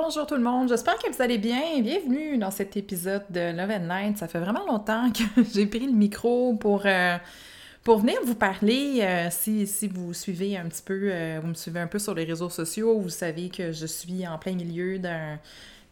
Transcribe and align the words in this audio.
Bonjour 0.00 0.28
tout 0.28 0.36
le 0.36 0.42
monde, 0.42 0.68
j'espère 0.68 0.96
que 0.96 1.10
vous 1.10 1.22
allez 1.22 1.38
bien. 1.38 1.80
Bienvenue 1.80 2.38
dans 2.38 2.52
cet 2.52 2.76
épisode 2.76 3.24
de 3.30 3.50
Love 3.50 3.70
and 3.70 3.86
Night. 3.88 4.18
Ça 4.18 4.28
fait 4.28 4.38
vraiment 4.38 4.64
longtemps 4.64 5.10
que 5.10 5.42
j'ai 5.52 5.66
pris 5.66 5.86
le 5.86 5.92
micro 5.92 6.54
pour, 6.54 6.82
euh, 6.84 7.16
pour 7.82 7.98
venir 7.98 8.16
vous 8.24 8.36
parler. 8.36 9.00
Euh, 9.02 9.26
si, 9.30 9.66
vous 9.88 10.14
suivez 10.14 10.56
un 10.56 10.66
petit 10.66 10.82
peu, 10.82 11.10
euh, 11.10 11.40
vous 11.42 11.48
me 11.48 11.54
suivez 11.54 11.80
un 11.80 11.88
peu 11.88 11.98
sur 11.98 12.14
les 12.14 12.22
réseaux 12.22 12.48
sociaux, 12.48 13.00
vous 13.00 13.08
savez 13.08 13.48
que 13.48 13.72
je 13.72 13.86
suis 13.86 14.26
en 14.26 14.38
plein 14.38 14.54
milieu 14.54 15.00
d'un 15.00 15.38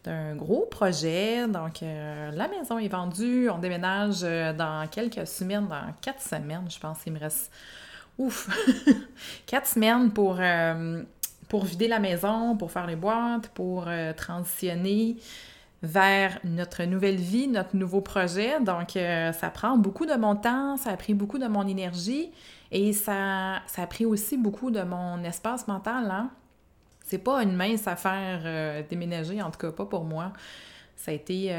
d'un 0.05 0.35
gros 0.35 0.65
projet. 0.71 1.45
Donc, 1.49 1.81
la 1.81 2.47
maison 2.47 2.79
est 2.79 2.87
vendue. 2.87 3.49
On 3.49 3.57
déménage 3.57 4.21
dans 4.21 4.87
quelques 4.89 5.27
semaines, 5.27 5.67
dans 5.67 5.93
quatre 6.01 6.21
semaines, 6.21 6.65
je 6.69 6.79
pense. 6.79 6.99
Il 7.05 7.11
me 7.11 7.19
reste, 7.19 7.51
ouf, 8.17 8.47
quatre 9.45 9.67
semaines 9.67 10.11
pour 10.11 10.39
pour 11.47 11.65
vider 11.65 11.87
la 11.87 11.99
maison, 11.99 12.55
pour 12.57 12.71
faire 12.71 12.87
les 12.87 12.95
boîtes, 12.95 13.49
pour 13.49 13.85
euh, 13.87 14.13
transitionner 14.13 15.17
vers 15.83 16.39
notre 16.43 16.83
nouvelle 16.83 17.17
vie, 17.17 17.47
notre 17.47 17.75
nouveau 17.75 18.01
projet. 18.01 18.59
Donc, 18.61 18.97
euh, 18.97 19.31
ça 19.31 19.49
prend 19.49 19.77
beaucoup 19.77 20.05
de 20.05 20.15
mon 20.15 20.35
temps, 20.35 20.75
ça 20.77 20.91
a 20.91 20.97
pris 20.97 21.13
beaucoup 21.13 21.37
de 21.37 21.47
mon 21.47 21.67
énergie 21.67 22.31
et 22.71 22.93
ça, 22.93 23.61
ça 23.67 23.83
a 23.83 23.87
pris 23.87 24.05
aussi 24.05 24.37
beaucoup 24.37 24.71
de 24.71 24.81
mon 24.81 25.23
espace 25.23 25.67
mental. 25.67 26.09
Hein? 26.11 26.29
C'est 27.03 27.19
pas 27.19 27.43
une 27.43 27.55
mince 27.55 27.87
affaire 27.87 28.41
euh, 28.43 28.83
déménager, 28.89 29.41
en 29.41 29.51
tout 29.51 29.59
cas 29.59 29.71
pas 29.71 29.85
pour 29.85 30.03
moi. 30.03 30.33
Ça 30.95 31.11
a 31.11 31.13
été, 31.13 31.55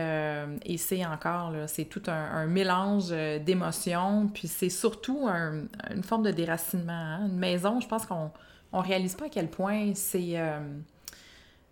et 0.64 0.78
c'est 0.78 1.06
encore, 1.06 1.52
c'est 1.68 1.84
tout 1.84 2.02
un, 2.08 2.46
mélange 2.46 3.10
d'émotions, 3.10 4.28
puis 4.34 4.48
c'est 4.48 4.68
surtout 4.68 5.28
une 5.28 6.02
forme 6.02 6.24
de 6.24 6.32
déracinement. 6.32 6.92
Hein? 6.92 7.26
Une 7.28 7.38
maison, 7.38 7.78
je 7.78 7.86
pense 7.86 8.04
qu'on 8.04 8.32
on 8.72 8.80
réalise 8.80 9.14
pas 9.14 9.26
à 9.26 9.28
quel 9.28 9.48
point 9.48 9.92
c'est 9.94 10.38
euh, 10.38 10.60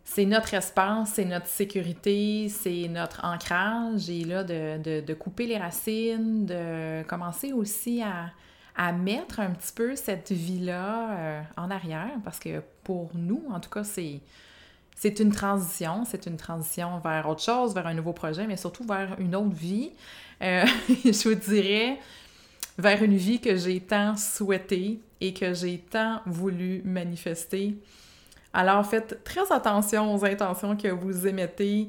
c'est 0.06 0.24
notre 0.24 0.54
espace, 0.54 1.14
c'est 1.14 1.24
notre 1.24 1.48
sécurité, 1.48 2.48
c'est 2.48 2.86
notre 2.88 3.24
ancrage. 3.24 4.08
Et 4.08 4.24
là, 4.24 4.44
de, 4.44 5.14
couper 5.14 5.46
les 5.46 5.58
racines, 5.58 6.46
de 6.46 7.02
commencer 7.02 7.52
aussi 7.52 8.02
à, 8.02 8.92
mettre 8.92 9.40
un 9.40 9.50
petit 9.50 9.72
peu 9.74 9.96
cette 9.96 10.30
vie-là 10.30 11.10
euh, 11.10 11.42
en 11.56 11.70
arrière, 11.70 12.12
parce 12.24 12.38
que 12.38 12.62
pour 12.84 13.10
nous, 13.14 13.42
en 13.50 13.60
tout 13.60 13.70
cas, 13.70 13.84
c'est. 13.84 14.20
C'est 14.98 15.20
une 15.20 15.30
transition, 15.30 16.06
c'est 16.06 16.24
une 16.24 16.38
transition 16.38 16.98
vers 17.00 17.28
autre 17.28 17.42
chose, 17.42 17.74
vers 17.74 17.86
un 17.86 17.92
nouveau 17.92 18.14
projet, 18.14 18.46
mais 18.46 18.56
surtout 18.56 18.82
vers 18.82 19.14
une 19.18 19.36
autre 19.36 19.54
vie. 19.54 19.90
Euh, 20.40 20.64
je 20.88 21.28
vous 21.28 21.34
dirais, 21.34 21.98
vers 22.78 23.02
une 23.02 23.16
vie 23.16 23.40
que 23.40 23.56
j'ai 23.56 23.80
tant 23.80 24.16
souhaitée 24.16 25.00
et 25.20 25.32
que 25.32 25.54
j'ai 25.54 25.78
tant 25.78 26.20
voulu 26.26 26.82
manifester. 26.84 27.76
Alors 28.52 28.84
faites 28.86 29.22
très 29.24 29.52
attention 29.52 30.14
aux 30.14 30.24
intentions 30.24 30.76
que 30.76 30.88
vous 30.88 31.26
émettez, 31.26 31.88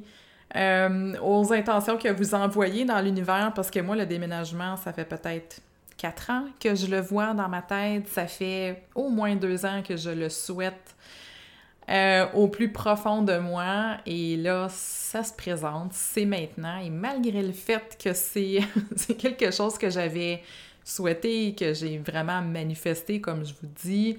euh, 0.56 1.14
aux 1.22 1.54
intentions 1.54 1.98
que 1.98 2.10
vous 2.10 2.34
envoyez 2.34 2.86
dans 2.86 3.00
l'univers, 3.02 3.52
parce 3.54 3.70
que 3.70 3.80
moi, 3.80 3.96
le 3.96 4.06
déménagement, 4.06 4.78
ça 4.78 4.94
fait 4.94 5.06
peut-être 5.06 5.62
quatre 5.98 6.30
ans 6.30 6.46
que 6.60 6.76
je 6.76 6.88
le 6.88 7.00
vois 7.00 7.34
dans 7.34 7.50
ma 7.50 7.62
tête, 7.62 8.08
ça 8.08 8.28
fait 8.28 8.84
au 8.96 9.10
moins 9.10 9.36
deux 9.36 9.66
ans 9.66 9.82
que 9.86 9.98
je 9.98 10.10
le 10.10 10.30
souhaite 10.30 10.96
euh, 11.90 12.28
au 12.34 12.48
plus 12.48 12.72
profond 12.72 13.22
de 13.22 13.38
moi, 13.38 13.98
et 14.06 14.38
là, 14.38 14.68
ça 14.70 15.24
se 15.24 15.34
présente, 15.34 15.94
c'est 15.94 16.26
maintenant, 16.26 16.78
et 16.80 16.90
malgré 16.90 17.42
le 17.42 17.54
fait 17.54 17.98
que 18.02 18.14
c'est 18.14 18.60
quelque 19.18 19.52
chose 19.52 19.78
que 19.78 19.90
j'avais 19.90 20.44
souhaité, 20.90 21.54
que 21.56 21.74
j'ai 21.74 21.98
vraiment 21.98 22.42
manifesté, 22.42 23.22
comme 23.22 23.46
je 23.46 23.54
vous 23.54 23.68
dis, 23.84 24.18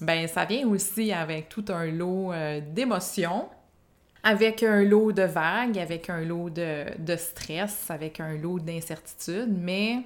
ben 0.00 0.26
ça 0.26 0.44
vient 0.44 0.66
aussi 0.68 1.12
avec 1.12 1.48
tout 1.48 1.64
un 1.68 1.86
lot 1.86 2.32
euh, 2.32 2.60
d'émotions, 2.60 3.48
avec 4.22 4.62
un 4.62 4.82
lot 4.82 5.12
de 5.12 5.22
vagues, 5.22 5.78
avec 5.78 6.08
un 6.10 6.20
lot 6.20 6.50
de, 6.50 6.84
de 6.98 7.16
stress, 7.16 7.90
avec 7.90 8.20
un 8.20 8.36
lot 8.36 8.58
d'incertitude, 8.58 9.54
mais 9.56 10.02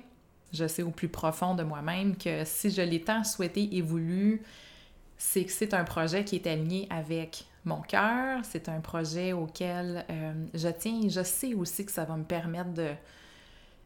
je 0.52 0.66
sais 0.66 0.82
au 0.82 0.90
plus 0.90 1.08
profond 1.08 1.54
de 1.54 1.62
moi-même 1.62 2.16
que 2.16 2.42
si 2.44 2.70
je 2.70 2.82
l'ai 2.82 3.00
tant 3.00 3.22
souhaité 3.22 3.76
et 3.76 3.82
voulu, 3.82 4.42
c'est 5.18 5.44
que 5.44 5.52
c'est 5.52 5.74
un 5.74 5.84
projet 5.84 6.24
qui 6.24 6.36
est 6.36 6.46
aligné 6.46 6.86
avec 6.90 7.44
mon 7.64 7.80
cœur, 7.80 8.40
c'est 8.44 8.68
un 8.68 8.80
projet 8.80 9.32
auquel 9.32 10.04
euh, 10.10 10.32
je 10.54 10.68
tiens 10.68 11.00
et 11.04 11.10
je 11.10 11.22
sais 11.22 11.54
aussi 11.54 11.84
que 11.84 11.92
ça 11.92 12.04
va 12.04 12.16
me 12.16 12.24
permettre 12.24 12.72
de, 12.72 12.90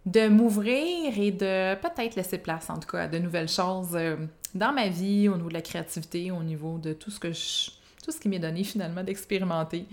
de 0.06 0.28
m'ouvrir 0.28 1.18
et 1.18 1.30
de 1.30 1.74
peut-être 1.76 2.16
laisser 2.16 2.38
place, 2.38 2.68
en 2.70 2.78
tout 2.78 2.88
cas, 2.88 3.02
à 3.02 3.08
de 3.08 3.18
nouvelles 3.18 3.48
choses 3.48 3.94
euh, 3.94 4.16
dans 4.54 4.72
ma 4.72 4.88
vie, 4.88 5.28
au 5.28 5.36
niveau 5.36 5.48
de 5.48 5.54
la 5.54 5.62
créativité, 5.62 6.30
au 6.30 6.42
niveau 6.42 6.78
de 6.78 6.92
tout 6.92 7.10
ce 7.10 7.20
que 7.20 7.32
je, 7.32 7.70
tout 8.04 8.10
ce 8.10 8.18
qui 8.18 8.28
m'est 8.28 8.40
donné 8.40 8.64
finalement 8.64 9.04
d'expérimenter. 9.04 9.86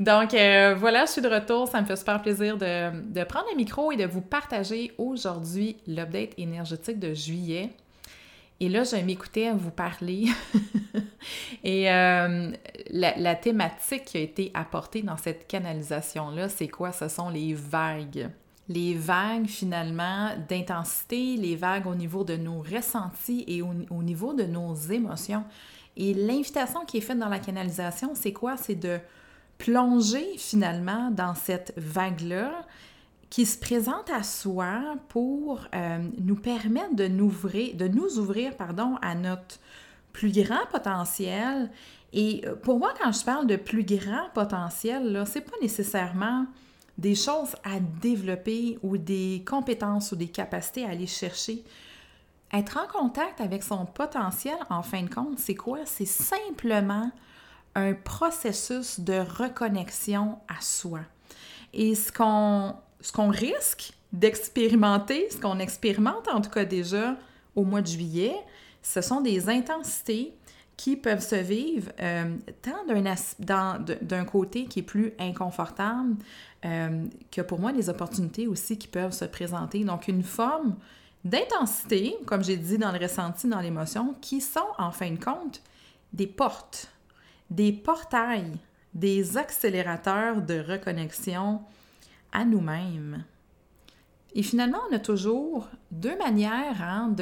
Donc 0.00 0.32
euh, 0.32 0.74
voilà, 0.74 1.04
je 1.04 1.12
suis 1.12 1.22
de 1.22 1.28
retour. 1.28 1.68
Ça 1.68 1.80
me 1.80 1.86
fait 1.86 1.96
super 1.96 2.22
plaisir 2.22 2.56
de, 2.56 3.24
prendre 3.24 3.46
le 3.50 3.56
micro 3.56 3.92
et 3.92 3.96
de 3.96 4.06
vous 4.06 4.22
partager 4.22 4.92
aujourd'hui 4.96 5.76
l'update 5.86 6.32
énergétique 6.38 6.98
de 6.98 7.12
juillet. 7.12 7.70
Et 8.58 8.68
là, 8.68 8.84
je 8.84 8.96
m'écoutais 8.96 9.50
vous 9.52 9.70
parler. 9.70 10.26
et 11.64 11.90
euh, 11.90 12.52
la, 12.90 13.16
la, 13.16 13.34
thématique 13.34 14.04
qui 14.04 14.18
a 14.18 14.20
été 14.20 14.50
apportée 14.54 15.02
dans 15.02 15.16
cette 15.16 15.46
canalisation-là, 15.48 16.48
c'est 16.48 16.68
quoi? 16.68 16.92
Ce 16.92 17.08
sont 17.08 17.28
les 17.28 17.54
vagues 17.54 18.30
les 18.68 18.94
vagues 18.94 19.46
finalement 19.46 20.30
d'intensité, 20.48 21.36
les 21.36 21.56
vagues 21.56 21.86
au 21.86 21.94
niveau 21.94 22.24
de 22.24 22.36
nos 22.36 22.60
ressentis 22.60 23.44
et 23.46 23.62
au, 23.62 24.02
niveau 24.02 24.34
de 24.34 24.44
nos 24.44 24.74
émotions. 24.74 25.44
Et 25.96 26.14
l'invitation 26.14 26.84
qui 26.84 26.98
est 26.98 27.02
faite 27.02 27.18
dans 27.18 27.28
la 27.28 27.38
canalisation, 27.38 28.12
c'est 28.14 28.32
quoi? 28.32 28.56
C'est 28.56 28.76
de 28.76 28.98
plonger 29.58 30.36
finalement 30.38 31.10
dans 31.10 31.34
cette 31.34 31.74
vague-là 31.76 32.66
qui 33.30 33.46
se 33.46 33.58
présente 33.58 34.10
à 34.10 34.22
soi 34.22 34.94
pour 35.08 35.66
euh, 35.74 35.98
nous 36.18 36.36
permettre 36.36 36.94
de 36.94 37.08
nous 37.08 38.18
ouvrir, 38.18 38.56
pardon, 38.56 38.96
à 39.02 39.14
notre 39.14 39.58
plus 40.12 40.32
grand 40.32 40.66
potentiel. 40.70 41.70
Et 42.12 42.42
euh, 42.46 42.54
pour 42.56 42.78
moi, 42.78 42.92
quand 43.00 43.12
je 43.12 43.24
parle 43.24 43.46
de 43.46 43.56
plus 43.56 43.84
grand 43.84 44.28
potentiel, 44.34 45.24
ce 45.26 45.38
n'est 45.38 45.44
pas 45.44 45.56
nécessairement 45.60 46.46
des 47.02 47.16
choses 47.16 47.56
à 47.64 47.80
développer 47.80 48.78
ou 48.82 48.96
des 48.96 49.44
compétences 49.44 50.12
ou 50.12 50.16
des 50.16 50.28
capacités 50.28 50.84
à 50.84 50.90
aller 50.90 51.08
chercher. 51.08 51.64
Être 52.52 52.78
en 52.78 52.86
contact 52.86 53.40
avec 53.40 53.64
son 53.64 53.86
potentiel, 53.86 54.56
en 54.70 54.82
fin 54.82 55.02
de 55.02 55.12
compte, 55.12 55.38
c'est 55.38 55.56
quoi? 55.56 55.80
C'est 55.84 56.06
simplement 56.06 57.10
un 57.74 57.94
processus 57.94 59.00
de 59.00 59.18
reconnexion 59.18 60.38
à 60.46 60.60
soi. 60.60 61.00
Et 61.74 61.94
ce 61.96 62.12
qu'on 62.12 62.76
ce 63.00 63.10
qu'on 63.10 63.30
risque 63.30 63.94
d'expérimenter, 64.12 65.28
ce 65.30 65.38
qu'on 65.38 65.58
expérimente 65.58 66.28
en 66.28 66.40
tout 66.40 66.50
cas 66.50 66.64
déjà 66.64 67.16
au 67.56 67.64
mois 67.64 67.82
de 67.82 67.88
juillet, 67.88 68.36
ce 68.80 69.00
sont 69.00 69.20
des 69.20 69.48
intensités 69.48 70.36
qui 70.82 70.96
peuvent 70.96 71.24
se 71.24 71.36
vivre 71.36 71.92
euh, 72.00 72.36
tant 72.60 73.78
d'un 74.00 74.24
côté 74.24 74.64
qui 74.64 74.80
est 74.80 74.82
plus 74.82 75.12
inconfortable 75.20 76.16
euh, 76.64 77.04
que 77.30 77.40
pour 77.40 77.60
moi 77.60 77.70
des 77.70 77.88
opportunités 77.88 78.48
aussi 78.48 78.76
qui 78.76 78.88
peuvent 78.88 79.12
se 79.12 79.24
présenter. 79.24 79.84
Donc 79.84 80.08
une 80.08 80.24
forme 80.24 80.74
d'intensité, 81.24 82.16
comme 82.26 82.42
j'ai 82.42 82.56
dit 82.56 82.78
dans 82.78 82.90
le 82.90 82.98
ressenti, 82.98 83.46
dans 83.46 83.60
l'émotion, 83.60 84.16
qui 84.20 84.40
sont 84.40 84.66
en 84.76 84.90
fin 84.90 85.12
de 85.12 85.24
compte 85.24 85.62
des 86.12 86.26
portes, 86.26 86.88
des 87.48 87.72
portails, 87.72 88.58
des 88.92 89.38
accélérateurs 89.38 90.42
de 90.42 90.58
reconnexion 90.58 91.60
à 92.32 92.44
nous-mêmes. 92.44 93.22
Et 94.34 94.42
finalement, 94.42 94.78
on 94.90 94.94
a 94.94 94.98
toujours 94.98 95.68
deux 95.90 96.16
manières 96.16 96.82
hein, 96.82 97.14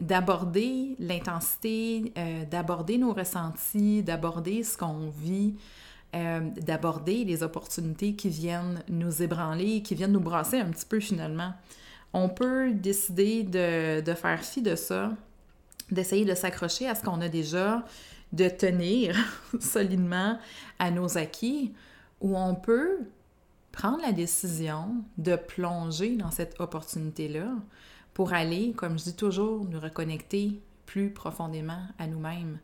d'aborder 0.00 0.96
l'intensité, 0.98 2.12
euh, 2.16 2.44
d'aborder 2.46 2.96
nos 2.96 3.12
ressentis, 3.12 4.02
d'aborder 4.02 4.62
ce 4.62 4.78
qu'on 4.78 5.10
vit, 5.10 5.56
euh, 6.16 6.40
d'aborder 6.62 7.24
les 7.24 7.42
opportunités 7.42 8.14
qui 8.14 8.30
viennent 8.30 8.82
nous 8.88 9.22
ébranler, 9.22 9.82
qui 9.82 9.94
viennent 9.94 10.12
nous 10.12 10.20
brasser 10.20 10.58
un 10.58 10.70
petit 10.70 10.86
peu 10.86 11.00
finalement. 11.00 11.52
On 12.14 12.30
peut 12.30 12.72
décider 12.72 13.42
de, 13.42 14.00
de 14.00 14.14
faire 14.14 14.42
fi 14.42 14.62
de 14.62 14.74
ça, 14.74 15.12
d'essayer 15.90 16.24
de 16.24 16.34
s'accrocher 16.34 16.88
à 16.88 16.94
ce 16.94 17.02
qu'on 17.02 17.20
a 17.20 17.28
déjà, 17.28 17.84
de 18.32 18.48
tenir 18.48 19.16
solidement 19.60 20.38
à 20.78 20.90
nos 20.90 21.18
acquis, 21.18 21.74
ou 22.22 22.38
on 22.38 22.54
peut 22.54 23.00
prendre 23.78 24.02
la 24.02 24.10
décision 24.10 25.04
de 25.18 25.36
plonger 25.36 26.16
dans 26.16 26.32
cette 26.32 26.60
opportunité-là 26.60 27.52
pour 28.12 28.32
aller, 28.32 28.72
comme 28.72 28.98
je 28.98 29.04
dis 29.04 29.14
toujours, 29.14 29.64
nous 29.66 29.78
reconnecter 29.78 30.60
plus 30.84 31.10
profondément 31.10 31.82
à 31.96 32.08
nous-mêmes. 32.08 32.58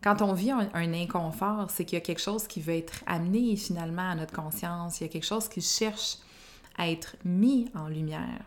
Quand 0.00 0.22
on 0.22 0.32
vit 0.32 0.52
un, 0.52 0.70
inconfort, 0.72 1.72
c'est 1.72 1.84
qu'il 1.84 1.96
y 1.96 2.00
a 2.00 2.04
quelque 2.04 2.20
chose 2.20 2.46
qui 2.46 2.60
veut 2.60 2.76
être 2.76 3.02
amené 3.06 3.56
finalement 3.56 4.10
à 4.10 4.14
notre 4.14 4.32
conscience, 4.32 5.00
il 5.00 5.04
y 5.04 5.06
a 5.06 5.08
quelque 5.10 5.26
chose 5.26 5.48
qui 5.48 5.60
cherche 5.60 6.18
à 6.78 6.88
être 6.88 7.16
mis 7.24 7.68
en 7.74 7.88
lumière. 7.88 8.44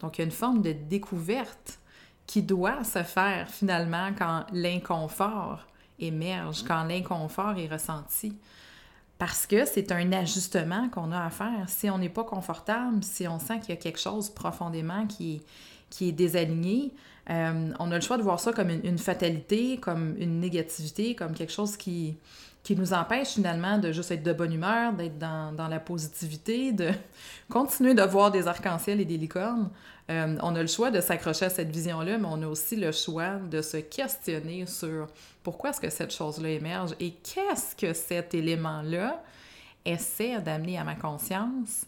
Donc, 0.00 0.18
il 0.18 0.22
y 0.22 0.24
a 0.24 0.24
une 0.24 0.32
forme 0.32 0.62
de 0.62 0.72
découverte 0.72 1.78
qui 2.26 2.42
doit 2.42 2.82
se 2.82 3.04
faire 3.04 3.48
finalement 3.48 4.10
quand 4.18 4.46
l'inconfort 4.52 5.64
émerge, 6.00 6.64
quand 6.64 6.82
l'inconfort 6.82 7.56
est 7.56 7.68
ressenti. 7.68 8.36
Parce 9.20 9.46
que 9.46 9.66
c'est 9.66 9.92
un 9.92 10.12
ajustement 10.12 10.88
qu'on 10.88 11.12
a 11.12 11.26
à 11.26 11.28
faire. 11.28 11.68
Si 11.68 11.90
on 11.90 11.98
n'est 11.98 12.08
pas 12.08 12.24
confortable, 12.24 13.04
si 13.04 13.28
on 13.28 13.38
sent 13.38 13.60
qu'il 13.60 13.68
y 13.68 13.72
a 13.74 13.76
quelque 13.76 14.00
chose 14.00 14.30
profondément 14.30 15.06
qui, 15.06 15.42
est 16.00 16.12
désaligné, 16.12 16.94
euh, 17.28 17.70
on 17.78 17.92
a 17.92 17.96
le 17.96 18.00
choix 18.00 18.16
de 18.16 18.22
voir 18.22 18.40
ça 18.40 18.54
comme 18.54 18.70
une, 18.70 18.96
fatalité, 18.96 19.76
comme 19.76 20.16
une 20.18 20.40
négativité, 20.40 21.14
comme 21.14 21.34
quelque 21.34 21.52
chose 21.52 21.76
qui, 21.76 22.16
qui 22.62 22.76
nous 22.76 22.92
empêche 22.92 23.28
finalement 23.28 23.78
de 23.78 23.90
juste 23.90 24.10
être 24.10 24.22
de 24.22 24.32
bonne 24.32 24.52
humeur, 24.52 24.92
d'être 24.92 25.18
dans, 25.18 25.52
dans, 25.52 25.68
la 25.68 25.80
positivité, 25.80 26.72
de 26.72 26.90
continuer 27.48 27.94
de 27.94 28.02
voir 28.02 28.30
des 28.30 28.46
arcs-en-ciel 28.46 29.00
et 29.00 29.04
des 29.04 29.16
licornes. 29.16 29.70
Euh, 30.10 30.36
on 30.42 30.54
a 30.54 30.60
le 30.60 30.68
choix 30.68 30.90
de 30.90 31.00
s'accrocher 31.00 31.46
à 31.46 31.50
cette 31.50 31.70
vision-là, 31.70 32.18
mais 32.18 32.28
on 32.28 32.42
a 32.42 32.46
aussi 32.46 32.76
le 32.76 32.92
choix 32.92 33.36
de 33.36 33.62
se 33.62 33.78
questionner 33.78 34.66
sur 34.66 35.06
pourquoi 35.42 35.70
est-ce 35.70 35.80
que 35.80 35.90
cette 35.90 36.12
chose-là 36.12 36.50
émerge 36.50 36.90
et 37.00 37.12
qu'est-ce 37.12 37.76
que 37.76 37.94
cet 37.94 38.34
élément-là 38.34 39.22
essaie 39.84 40.40
d'amener 40.40 40.78
à 40.78 40.84
ma 40.84 40.96
conscience. 40.96 41.86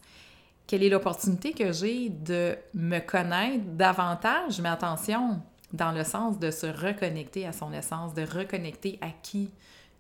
Quelle 0.66 0.84
est 0.84 0.88
l'opportunité 0.88 1.52
que 1.52 1.72
j'ai 1.72 2.08
de 2.08 2.56
me 2.74 3.00
connaître 3.00 3.64
davantage, 3.66 4.60
mais 4.60 4.70
attention, 4.70 5.42
dans 5.72 5.92
le 5.92 6.04
sens 6.04 6.38
de 6.38 6.50
se 6.50 6.66
reconnecter 6.66 7.46
à 7.46 7.52
son 7.52 7.72
essence, 7.72 8.14
de 8.14 8.22
reconnecter 8.22 8.98
à 9.00 9.08
qui 9.22 9.50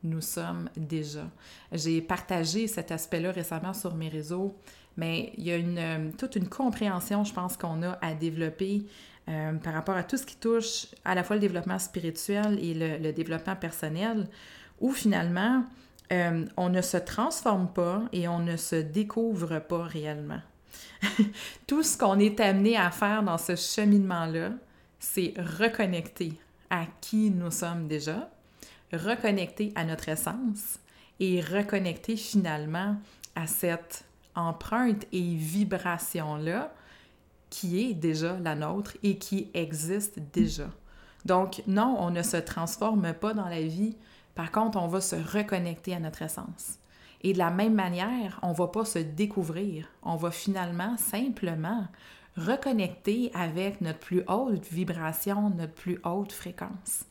nous 0.04 0.20
sommes 0.20 0.68
déjà. 0.76 1.28
J'ai 1.72 2.00
partagé 2.00 2.66
cet 2.66 2.90
aspect-là 2.92 3.32
récemment 3.32 3.74
sur 3.74 3.94
mes 3.94 4.08
réseaux 4.08 4.56
mais 4.96 5.32
il 5.38 5.44
y 5.44 5.52
a 5.52 5.56
euh, 5.56 6.10
toute 6.18 6.36
une 6.36 6.48
compréhension, 6.48 7.24
je 7.24 7.32
pense, 7.32 7.56
qu'on 7.56 7.82
a 7.82 7.98
à 8.02 8.14
développer 8.14 8.84
euh, 9.28 9.52
par 9.54 9.72
rapport 9.72 9.96
à 9.96 10.02
tout 10.02 10.16
ce 10.16 10.26
qui 10.26 10.36
touche 10.36 10.86
à 11.04 11.14
la 11.14 11.24
fois 11.24 11.36
le 11.36 11.40
développement 11.40 11.78
spirituel 11.78 12.58
et 12.62 12.74
le, 12.98 13.12
développement 13.12 13.56
personnel, 13.56 14.28
où 14.80 14.92
finalement, 14.92 15.64
euh, 16.12 16.44
on 16.56 16.68
ne 16.68 16.82
se 16.82 16.96
transforme 16.96 17.68
pas 17.72 18.02
et 18.12 18.28
on 18.28 18.40
ne 18.40 18.56
se 18.56 18.76
découvre 18.76 19.60
pas 19.60 19.84
réellement. 19.84 20.40
tout 21.66 21.82
ce 21.82 21.96
qu'on 21.96 22.18
est 22.18 22.40
amené 22.40 22.76
à 22.76 22.90
faire 22.90 23.22
dans 23.22 23.38
ce 23.38 23.56
cheminement-là, 23.56 24.50
c'est 24.98 25.34
reconnecter 25.58 26.34
à 26.70 26.84
qui 27.00 27.30
nous 27.30 27.50
sommes 27.50 27.88
déjà, 27.88 28.30
reconnecter 28.92 29.72
à 29.74 29.84
notre 29.84 30.08
essence 30.08 30.78
et 31.20 31.40
reconnecter 31.40 32.16
finalement 32.16 32.96
à 33.34 33.46
cette 33.46 34.04
empreinte 34.34 35.06
et 35.12 35.34
vibration-là 35.34 36.72
qui 37.50 37.82
est 37.84 37.94
déjà 37.94 38.38
la 38.38 38.54
nôtre 38.54 38.96
et 39.02 39.18
qui 39.18 39.50
existe 39.54 40.18
déjà. 40.32 40.70
Donc, 41.24 41.62
non, 41.66 41.96
on 41.98 42.10
ne 42.10 42.22
se 42.22 42.38
transforme 42.38 43.12
pas 43.12 43.34
dans 43.34 43.48
la 43.48 43.62
vie. 43.62 43.96
Par 44.34 44.50
contre, 44.50 44.78
on 44.78 44.88
va 44.88 45.00
se 45.00 45.16
reconnecter 45.16 45.94
à 45.94 46.00
notre 46.00 46.22
essence. 46.22 46.78
Et 47.22 47.34
de 47.34 47.38
la 47.38 47.50
même 47.50 47.74
manière, 47.74 48.40
on 48.42 48.50
ne 48.50 48.54
va 48.54 48.68
pas 48.68 48.84
se 48.84 48.98
découvrir. 48.98 49.86
On 50.02 50.16
va 50.16 50.30
finalement 50.30 50.96
simplement 50.96 51.86
reconnecter 52.36 53.30
avec 53.34 53.80
notre 53.80 53.98
plus 53.98 54.22
haute 54.26 54.66
vibration, 54.72 55.50
notre 55.50 55.74
plus 55.74 56.00
haute 56.04 56.32
fréquence. 56.32 57.04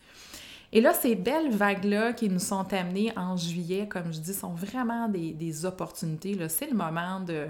Et 0.74 0.80
là, 0.80 0.94
ces 0.94 1.16
belles 1.16 1.52
vagues-là 1.52 2.14
qui 2.14 2.30
nous 2.30 2.40
sont 2.40 2.72
amenées 2.74 3.12
en 3.18 3.36
juillet, 3.36 3.88
comme 3.88 4.14
je 4.14 4.20
dis, 4.20 4.34
sont 4.34 4.54
vraiment 4.54 5.10
des, 5.10 5.66
opportunités. 5.66 6.38
C'est 6.48 6.68
le 6.68 6.76
moment 6.76 7.20
de, 7.20 7.48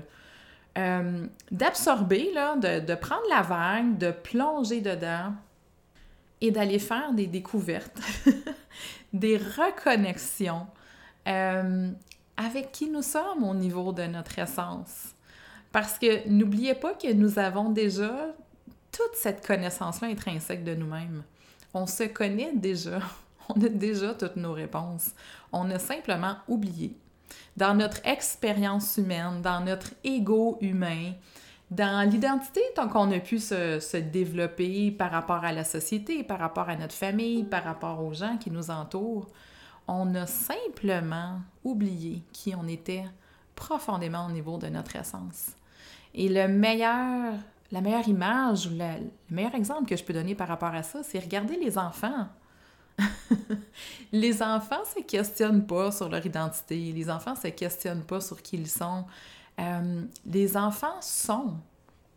euh, 0.77 1.27
d'absorber, 1.51 2.31
de, 2.33 2.79
de, 2.79 2.95
prendre 2.95 3.27
la 3.29 3.41
vague, 3.43 3.97
de 3.97 4.11
plonger 4.11 4.81
dedans 4.81 5.33
et 6.41 6.49
d'aller 6.49 6.79
faire 6.79 7.13
des 7.13 7.27
découvertes, 7.27 7.99
des 9.13 9.37
reconnexions 9.37 10.65
euh, 11.27 11.91
avec 12.37 12.71
qui 12.71 12.89
nous 12.89 13.03
sommes 13.03 13.43
au 13.43 13.53
niveau 13.53 13.93
de 13.93 14.03
notre 14.03 14.39
essence. 14.39 15.13
Parce 15.71 15.99
que 15.99 16.27
n'oubliez 16.27 16.73
pas 16.73 16.95
que 16.95 17.13
nous 17.13 17.37
avons 17.37 17.69
déjà 17.69 18.11
toute 18.91 19.15
cette 19.15 19.45
connaissance-là 19.45 20.07
intrinsèque 20.07 20.63
de 20.63 20.73
nous-mêmes 20.73 21.23
on 21.73 21.85
se 21.87 22.03
connaît 22.03 22.51
déjà. 22.53 22.99
On 23.49 23.61
a 23.61 23.69
déjà 23.69 24.13
toutes 24.13 24.37
nos 24.37 24.53
réponses. 24.53 25.11
On 25.51 25.69
a 25.71 25.79
simplement 25.79 26.37
oublié. 26.47 26.95
Dans 27.57 27.73
notre 27.73 28.05
expérience 28.05 28.97
humaine, 28.97 29.41
dans 29.41 29.61
notre 29.61 29.91
ego 30.03 30.57
humain, 30.61 31.13
dans 31.71 32.07
l'identité 32.07 32.61
tant 32.75 32.89
qu'on 32.89 33.11
a 33.11 33.19
pu 33.19 33.39
se, 33.39 33.97
développer 33.97 34.91
par 34.91 35.11
rapport 35.11 35.43
à 35.43 35.53
la 35.53 35.63
société, 35.63 36.23
par 36.23 36.39
rapport 36.39 36.69
à 36.69 36.75
notre 36.75 36.93
famille, 36.93 37.43
par 37.43 37.63
rapport 37.63 38.03
aux 38.03 38.13
gens 38.13 38.37
qui 38.37 38.51
nous 38.51 38.69
entourent, 38.69 39.27
on 39.87 40.13
a 40.15 40.27
simplement 40.27 41.39
oublié 41.63 42.23
qui 42.33 42.53
on 42.55 42.67
était 42.67 43.05
profondément 43.55 44.27
au 44.27 44.31
niveau 44.31 44.57
de 44.57 44.67
notre 44.67 44.95
essence. 44.97 45.51
Et 46.13 46.27
le 46.27 46.47
meilleur 46.47 47.33
la 47.71 47.81
meilleure 47.81 48.07
image 48.07 48.67
ou 48.67 48.71
le 48.71 49.09
meilleur 49.29 49.55
exemple 49.55 49.87
que 49.87 49.95
je 49.95 50.03
peux 50.03 50.13
donner 50.13 50.35
par 50.35 50.47
rapport 50.47 50.73
à 50.73 50.83
ça, 50.83 51.03
c'est 51.03 51.19
regarder 51.19 51.57
les 51.57 51.77
enfants. 51.77 52.27
les 54.11 54.43
enfants 54.43 54.83
se 54.95 55.01
questionnent 55.01 55.65
pas 55.65 55.91
sur 55.91 56.09
leur 56.09 56.25
identité, 56.25 56.91
les 56.91 57.09
enfants 57.09 57.35
se 57.35 57.47
questionnent 57.47 58.03
pas 58.03 58.21
sur 58.21 58.41
qui 58.41 58.57
ils 58.57 58.69
sont. 58.69 59.05
Euh, 59.59 60.03
les 60.25 60.57
enfants 60.57 61.01
sont, 61.01 61.55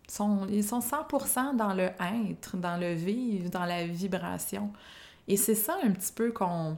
sont, 0.08 0.46
ils 0.48 0.64
sont 0.64 0.80
100% 0.80 1.56
dans 1.56 1.74
le 1.74 1.90
être, 2.28 2.56
dans 2.56 2.76
le 2.76 2.92
vivre, 2.92 3.50
dans 3.50 3.64
la 3.64 3.86
vibration. 3.86 4.72
Et 5.28 5.36
c'est 5.36 5.54
ça 5.54 5.76
un 5.82 5.90
petit 5.90 6.12
peu 6.12 6.32
qu'on 6.32 6.76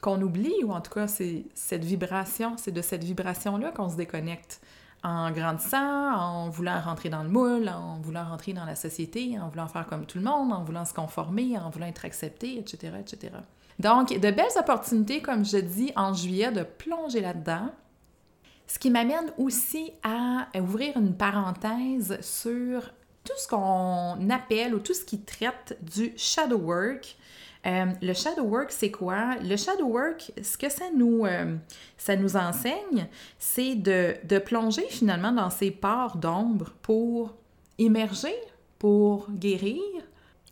qu'on 0.00 0.20
oublie, 0.22 0.64
ou 0.64 0.72
en 0.72 0.80
tout 0.80 0.92
cas, 0.92 1.06
c'est 1.06 1.44
cette 1.54 1.84
vibration, 1.84 2.56
c'est 2.56 2.72
de 2.72 2.80
cette 2.80 3.04
vibration-là 3.04 3.70
qu'on 3.70 3.90
se 3.90 3.96
déconnecte 3.96 4.62
en 5.02 5.30
grandissant, 5.30 6.14
en 6.14 6.50
voulant 6.50 6.80
rentrer 6.80 7.08
dans 7.08 7.22
le 7.22 7.28
moule, 7.28 7.68
en 7.68 7.98
voulant 8.00 8.24
rentrer 8.28 8.52
dans 8.52 8.64
la 8.64 8.74
société, 8.74 9.38
en 9.38 9.48
voulant 9.48 9.68
faire 9.68 9.86
comme 9.86 10.06
tout 10.06 10.18
le 10.18 10.24
monde, 10.24 10.52
en 10.52 10.62
voulant 10.62 10.84
se 10.84 10.92
conformer, 10.92 11.58
en 11.58 11.70
voulant 11.70 11.86
être 11.86 12.04
accepté, 12.04 12.58
etc., 12.58 12.92
etc. 13.00 13.32
Donc, 13.78 14.10
de 14.12 14.30
belles 14.30 14.58
opportunités, 14.58 15.22
comme 15.22 15.44
je 15.44 15.56
dis, 15.56 15.92
en 15.96 16.12
juillet, 16.12 16.52
de 16.52 16.62
plonger 16.62 17.22
là-dedans. 17.22 17.70
Ce 18.66 18.78
qui 18.78 18.90
m'amène 18.90 19.32
aussi 19.38 19.92
à 20.02 20.46
ouvrir 20.58 20.96
une 20.96 21.16
parenthèse 21.16 22.20
sur 22.20 22.92
tout 23.24 23.32
ce 23.38 23.48
qu'on 23.48 24.30
appelle 24.30 24.74
ou 24.74 24.80
tout 24.80 24.94
ce 24.94 25.04
qui 25.04 25.20
traite 25.22 25.78
du 25.82 26.12
shadow 26.16 26.58
work, 26.58 27.16
euh, 27.66 27.86
le 28.00 28.14
shadow 28.14 28.42
work, 28.42 28.70
c'est 28.70 28.90
quoi? 28.90 29.36
Le 29.42 29.56
shadow 29.56 29.86
work, 29.86 30.32
ce 30.42 30.56
que 30.56 30.70
ça 30.70 30.86
nous, 30.94 31.26
euh, 31.26 31.56
ça 31.98 32.16
nous 32.16 32.36
enseigne, 32.36 33.06
c'est 33.38 33.74
de, 33.74 34.14
de, 34.24 34.38
plonger 34.38 34.86
finalement 34.88 35.32
dans 35.32 35.50
ces 35.50 35.70
parts 35.70 36.16
d'ombre 36.16 36.72
pour 36.80 37.34
émerger, 37.78 38.34
pour 38.78 39.30
guérir 39.30 39.82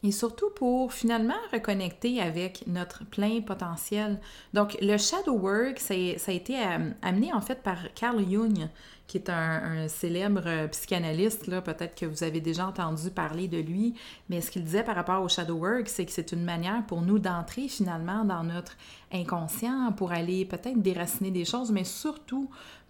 et 0.04 0.12
surtout 0.12 0.50
pour 0.50 0.92
finalement 0.92 1.34
reconnecter 1.52 2.20
avec 2.20 2.64
notre 2.66 3.04
plein 3.04 3.40
potentiel. 3.40 4.20
Donc, 4.54 4.76
le 4.80 4.96
shadow 4.96 5.36
work, 5.36 5.78
ça, 5.80 5.94
a 5.94 6.32
été 6.32 6.56
euh, 6.58 6.90
amené 7.02 7.32
en 7.32 7.40
fait 7.40 7.62
par 7.62 7.78
Carl 7.94 8.24
Jung, 8.30 8.68
qui 9.08 9.16
est 9.16 9.28
un, 9.30 9.88
célèbre 9.88 10.42
euh, 10.46 10.68
psychanalyste. 10.68 11.46
Peut-être 11.62 11.96
que 11.96 12.06
vous 12.06 12.22
avez 12.22 12.40
déjà 12.40 12.68
entendu 12.68 13.10
parler 13.10 13.48
de 13.48 13.58
lui, 13.58 13.94
mais 14.28 14.40
ce 14.40 14.50
qu'il 14.50 14.62
disait 14.62 14.84
par 14.84 14.94
rapport 14.94 15.22
au 15.22 15.28
shadow 15.28 15.56
work, 15.56 15.88
c'est 15.88 16.06
que 16.06 16.12
c'est 16.12 16.30
une 16.30 16.44
manière 16.44 16.86
pour 16.86 17.02
nous 17.02 17.18
d'entrer 17.18 17.66
finalement 17.66 18.24
dans 18.24 18.44
notre 18.44 18.76
inconscient, 19.12 19.92
pour 19.96 20.12
aller 20.12 20.44
peut-être 20.44 20.80
déraciner 20.80 21.30
des 21.30 21.44
choses, 21.44 21.72
mais 21.72 21.84
surtout 21.84 22.48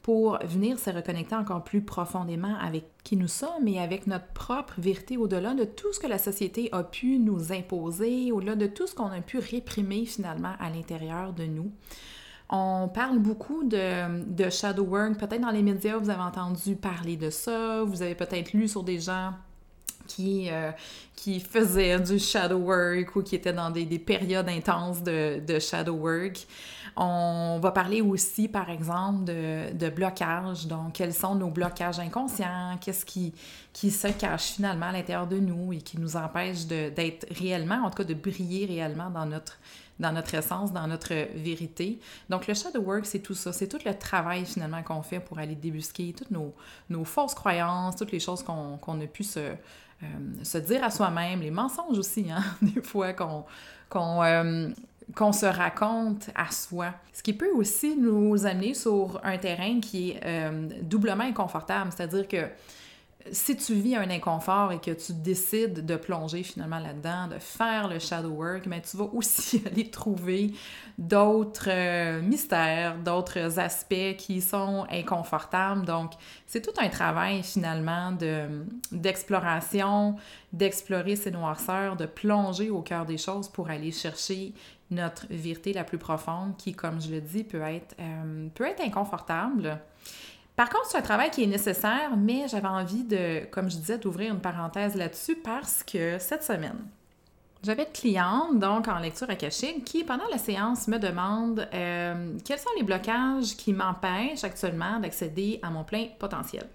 pour 0.08 0.38
venir 0.42 0.78
se 0.78 0.88
reconnecter 0.88 1.34
encore 1.34 1.62
plus 1.62 1.82
profondément 1.82 2.56
avec 2.62 2.86
qui 3.04 3.14
nous 3.14 3.28
sommes 3.28 3.68
et 3.68 3.78
avec 3.78 4.06
notre 4.06 4.28
propre 4.28 4.72
vérité 4.80 5.18
au-delà 5.18 5.52
de 5.52 5.64
tout 5.64 5.92
ce 5.92 6.00
que 6.00 6.06
la 6.06 6.16
société 6.16 6.70
a 6.72 6.82
pu 6.82 7.18
nous 7.18 7.52
imposer, 7.52 8.32
au-delà 8.32 8.56
de 8.56 8.66
tout 8.66 8.86
ce 8.86 8.94
qu'on 8.94 9.10
a 9.10 9.20
pu 9.20 9.36
réprimer 9.36 10.06
finalement 10.06 10.54
à 10.60 10.70
l'intérieur 10.70 11.34
de 11.34 11.44
nous. 11.44 11.70
On 12.48 12.88
parle 12.88 13.18
beaucoup 13.18 13.64
de, 13.64 14.24
de 14.24 14.48
shadow 14.48 14.84
work. 14.84 15.18
Peut-être 15.18 15.42
dans 15.42 15.50
les 15.50 15.60
médias, 15.62 15.98
vous 15.98 16.08
avez 16.08 16.22
entendu 16.22 16.74
parler 16.74 17.18
de 17.18 17.28
ça. 17.28 17.82
Vous 17.82 18.00
avez 18.00 18.14
peut-être 18.14 18.54
lu 18.54 18.66
sur 18.66 18.84
des 18.84 19.00
gens 19.00 19.34
qui, 20.08 20.48
euh, 20.50 20.72
qui 21.14 21.38
faisaient 21.38 22.00
du 22.00 22.18
shadow 22.18 22.56
work 22.56 23.14
ou 23.14 23.22
qui 23.22 23.36
étaient 23.36 23.52
dans 23.52 23.70
des, 23.70 23.84
des 23.84 23.98
périodes 23.98 24.48
intenses 24.48 25.02
de, 25.02 25.40
de, 25.46 25.58
shadow 25.60 25.94
work. 25.94 26.46
On 26.96 27.60
va 27.62 27.70
parler 27.70 28.00
aussi, 28.00 28.48
par 28.48 28.70
exemple, 28.70 29.24
de, 29.24 29.72
de 29.72 29.88
blocage. 29.88 30.66
Donc, 30.66 30.94
quels 30.94 31.14
sont 31.14 31.36
nos 31.36 31.50
blocages 31.50 32.00
inconscients? 32.00 32.76
Qu'est-ce 32.80 33.04
qui, 33.04 33.32
qui 33.72 33.92
se 33.92 34.08
cache 34.08 34.54
finalement 34.54 34.86
à 34.86 34.92
l'intérieur 34.92 35.28
de 35.28 35.38
nous 35.38 35.72
et 35.72 35.78
qui 35.78 35.98
nous 35.98 36.16
empêche 36.16 36.66
d'être 36.66 37.26
réellement, 37.30 37.84
en 37.84 37.90
tout 37.90 37.98
cas 37.98 38.04
de 38.04 38.14
briller 38.14 38.66
réellement 38.66 39.10
dans 39.10 39.26
notre, 39.26 39.58
dans 40.00 40.10
notre 40.10 40.34
essence, 40.34 40.72
dans 40.72 40.88
notre 40.88 41.14
vérité? 41.36 42.00
Donc, 42.28 42.48
le 42.48 42.54
shadow 42.54 42.80
work, 42.80 43.06
c'est 43.06 43.20
tout 43.20 43.34
ça. 43.34 43.52
C'est 43.52 43.68
tout 43.68 43.78
le 43.84 43.96
travail 43.96 44.44
finalement 44.44 44.82
qu'on 44.82 45.02
fait 45.02 45.20
pour 45.20 45.38
aller 45.38 45.54
débusquer 45.54 46.12
toutes 46.16 46.32
nos, 46.32 46.52
nos 46.90 47.04
fausses 47.04 47.34
croyances, 47.34 47.94
toutes 47.94 48.12
les 48.12 48.20
choses 48.20 48.42
qu'on 48.42 49.00
a 49.00 49.06
pu 49.06 49.22
se, 49.22 49.52
euh, 50.02 50.06
se 50.44 50.58
dire 50.58 50.84
à 50.84 50.90
soi-même, 50.90 51.40
les 51.40 51.50
mensonges 51.50 51.98
aussi, 51.98 52.26
hein, 52.30 52.44
des 52.62 52.80
fois 52.82 53.08
euh, 53.08 54.70
qu'on 55.14 55.32
se 55.32 55.46
raconte 55.46 56.30
à 56.34 56.50
soi. 56.52 56.94
Ce 57.12 57.22
qui 57.22 57.32
peut 57.32 57.50
aussi 57.50 57.96
nous 57.96 58.46
amener 58.46 58.74
sur 58.74 59.20
un 59.24 59.38
terrain 59.38 59.80
qui 59.80 60.10
est 60.10 60.20
euh, 60.24 60.68
doublement 60.82 61.24
inconfortable, 61.24 61.90
c'est-à-dire 61.94 62.28
que 62.28 62.46
si 63.32 63.56
tu 63.56 63.74
vis 63.74 63.96
un 63.96 64.10
inconfort 64.10 64.72
et 64.72 64.78
que 64.78 64.90
tu 64.90 65.12
décides 65.12 65.84
de 65.84 65.96
plonger 65.96 66.42
finalement 66.42 66.78
là-dedans, 66.78 67.28
de 67.28 67.38
faire 67.38 67.88
le 67.88 67.98
shadow 67.98 68.30
work, 68.30 68.66
mais 68.66 68.80
tu 68.80 68.96
vas 68.96 69.08
aussi 69.12 69.62
aller 69.70 69.90
trouver 69.90 70.52
d'autres 70.96 71.68
euh, 71.68 72.20
mystères, 72.20 72.96
d'autres 72.98 73.58
aspects 73.58 74.16
qui 74.16 74.40
sont 74.40 74.86
inconfortables. 74.90 75.84
Donc, 75.84 76.12
c'est 76.46 76.60
tout 76.60 76.78
un 76.80 76.88
travail 76.88 77.42
finalement 77.42 78.12
d'exploration, 78.90 80.16
d'explorer 80.52 81.16
ces 81.16 81.30
noirceurs, 81.30 81.96
de 81.96 82.06
plonger 82.06 82.70
au 82.70 82.82
cœur 82.82 83.06
des 83.06 83.18
choses 83.18 83.48
pour 83.48 83.70
aller 83.70 83.92
chercher 83.92 84.54
notre 84.90 85.26
vérité 85.28 85.72
la 85.72 85.84
plus 85.84 85.98
profonde 85.98 86.56
qui, 86.56 86.72
comme 86.72 87.00
je 87.00 87.10
le 87.10 87.20
dis, 87.20 87.44
peut 87.44 87.60
être, 87.60 87.94
euh, 88.00 88.48
peut 88.54 88.64
être 88.64 88.80
inconfortable. 88.80 89.78
Par 90.58 90.70
contre, 90.70 90.86
c'est 90.86 90.98
un 90.98 91.02
travail 91.02 91.30
qui 91.30 91.44
est 91.44 91.46
nécessaire, 91.46 92.16
mais 92.16 92.48
j'avais 92.48 92.66
envie 92.66 93.04
de, 93.04 93.44
comme 93.52 93.70
je 93.70 93.76
disais, 93.76 93.96
d'ouvrir 93.96 94.34
une 94.34 94.40
parenthèse 94.40 94.96
là-dessus 94.96 95.36
parce 95.36 95.84
que 95.84 96.18
cette 96.18 96.42
semaine, 96.42 96.84
j'avais 97.62 97.84
une 97.84 97.92
cliente, 97.92 98.58
donc 98.58 98.88
en 98.88 98.98
lecture 98.98 99.30
akashique, 99.30 99.84
qui, 99.84 100.02
pendant 100.02 100.26
la 100.32 100.38
séance, 100.38 100.88
me 100.88 100.98
demande 100.98 101.68
euh, 101.72 102.32
quels 102.44 102.58
sont 102.58 102.70
les 102.76 102.82
blocages 102.82 103.56
qui 103.56 103.72
m'empêchent 103.72 104.42
actuellement 104.42 104.98
d'accéder 104.98 105.60
à 105.62 105.70
mon 105.70 105.84
plein 105.84 106.06
potentiel? 106.18 106.66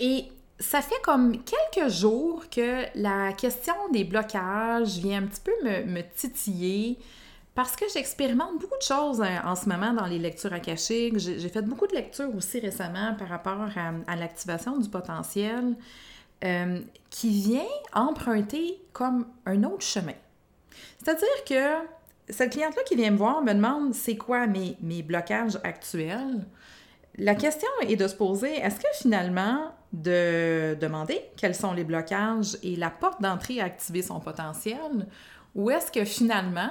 Et 0.00 0.24
ça 0.58 0.82
fait 0.82 1.00
comme 1.04 1.36
quelques 1.44 1.92
jours 1.92 2.42
que 2.50 2.86
la 2.96 3.34
question 3.34 3.74
des 3.92 4.02
blocages 4.02 4.98
vient 4.98 5.22
un 5.22 5.26
petit 5.26 5.42
peu 5.42 5.52
me 5.62 6.00
titiller. 6.16 6.98
Parce 7.54 7.76
que 7.76 7.84
j'expérimente 7.92 8.58
beaucoup 8.58 8.78
de 8.78 8.82
choses 8.82 9.20
euh, 9.20 9.36
en 9.44 9.54
ce 9.54 9.68
moment 9.68 9.92
dans 9.92 10.06
les 10.06 10.18
lectures 10.18 10.52
akashiques. 10.52 11.18
J'ai 11.18 11.48
fait 11.48 11.62
beaucoup 11.62 11.86
de 11.86 11.94
lectures 11.94 12.34
aussi 12.34 12.60
récemment 12.60 13.14
par 13.18 13.28
rapport 13.28 13.68
à, 14.06 14.16
l'activation 14.16 14.78
du 14.78 14.88
potentiel 14.88 15.76
euh, 16.44 16.80
qui 17.10 17.28
vient 17.28 17.68
emprunter 17.92 18.80
comme 18.92 19.26
un 19.44 19.64
autre 19.64 19.84
chemin. 19.84 20.14
C'est-à-dire 20.98 21.44
que 21.46 22.32
cette 22.32 22.52
cliente-là 22.52 22.82
qui 22.86 22.96
vient 22.96 23.10
me 23.10 23.18
voir 23.18 23.42
me 23.42 23.52
demande 23.52 23.94
c'est 23.94 24.16
quoi 24.16 24.46
mes, 24.46 24.76
mes 24.80 25.02
blocages 25.02 25.58
actuels? 25.62 26.46
La 27.18 27.34
question 27.34 27.68
est 27.82 27.96
de 27.96 28.08
se 28.08 28.14
poser 28.14 28.54
est-ce 28.54 28.76
que 28.76 28.88
finalement, 28.94 29.72
de 29.92 30.74
demander 30.80 31.20
quels 31.36 31.54
sont 31.54 31.74
les 31.74 31.84
blocages 31.84 32.56
et 32.62 32.76
la 32.76 32.88
porte 32.88 33.20
d'entrée 33.20 33.60
à 33.60 33.64
activer 33.64 34.00
son 34.00 34.20
potentiel, 34.20 35.06
ou 35.54 35.70
est-ce 35.70 35.92
que 35.92 36.06
finalement, 36.06 36.70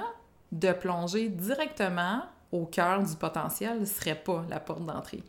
de 0.52 0.72
plonger 0.72 1.28
directement 1.28 2.22
au 2.52 2.66
cœur 2.66 3.02
du 3.02 3.16
potentiel 3.16 3.86
serait 3.86 4.14
pas 4.14 4.44
la 4.48 4.60
porte 4.60 4.84
d'entrée. 4.84 5.22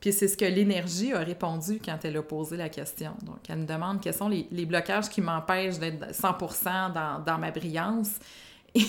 Puis 0.00 0.12
c'est 0.12 0.28
ce 0.28 0.36
que 0.36 0.44
l'énergie 0.44 1.12
a 1.12 1.20
répondu 1.20 1.80
quand 1.84 1.98
elle 2.04 2.16
a 2.16 2.22
posé 2.22 2.56
la 2.56 2.68
question. 2.68 3.12
Donc, 3.22 3.38
elle 3.48 3.58
me 3.58 3.66
demande 3.66 4.00
quels 4.00 4.14
sont 4.14 4.28
les, 4.28 4.66
blocages 4.66 5.08
qui 5.08 5.20
m'empêchent 5.20 5.78
d'être 5.78 6.12
100% 6.12 6.92
dans, 6.92 7.22
dans, 7.24 7.38
ma 7.38 7.50
brillance. 7.50 8.10
Et, 8.76 8.84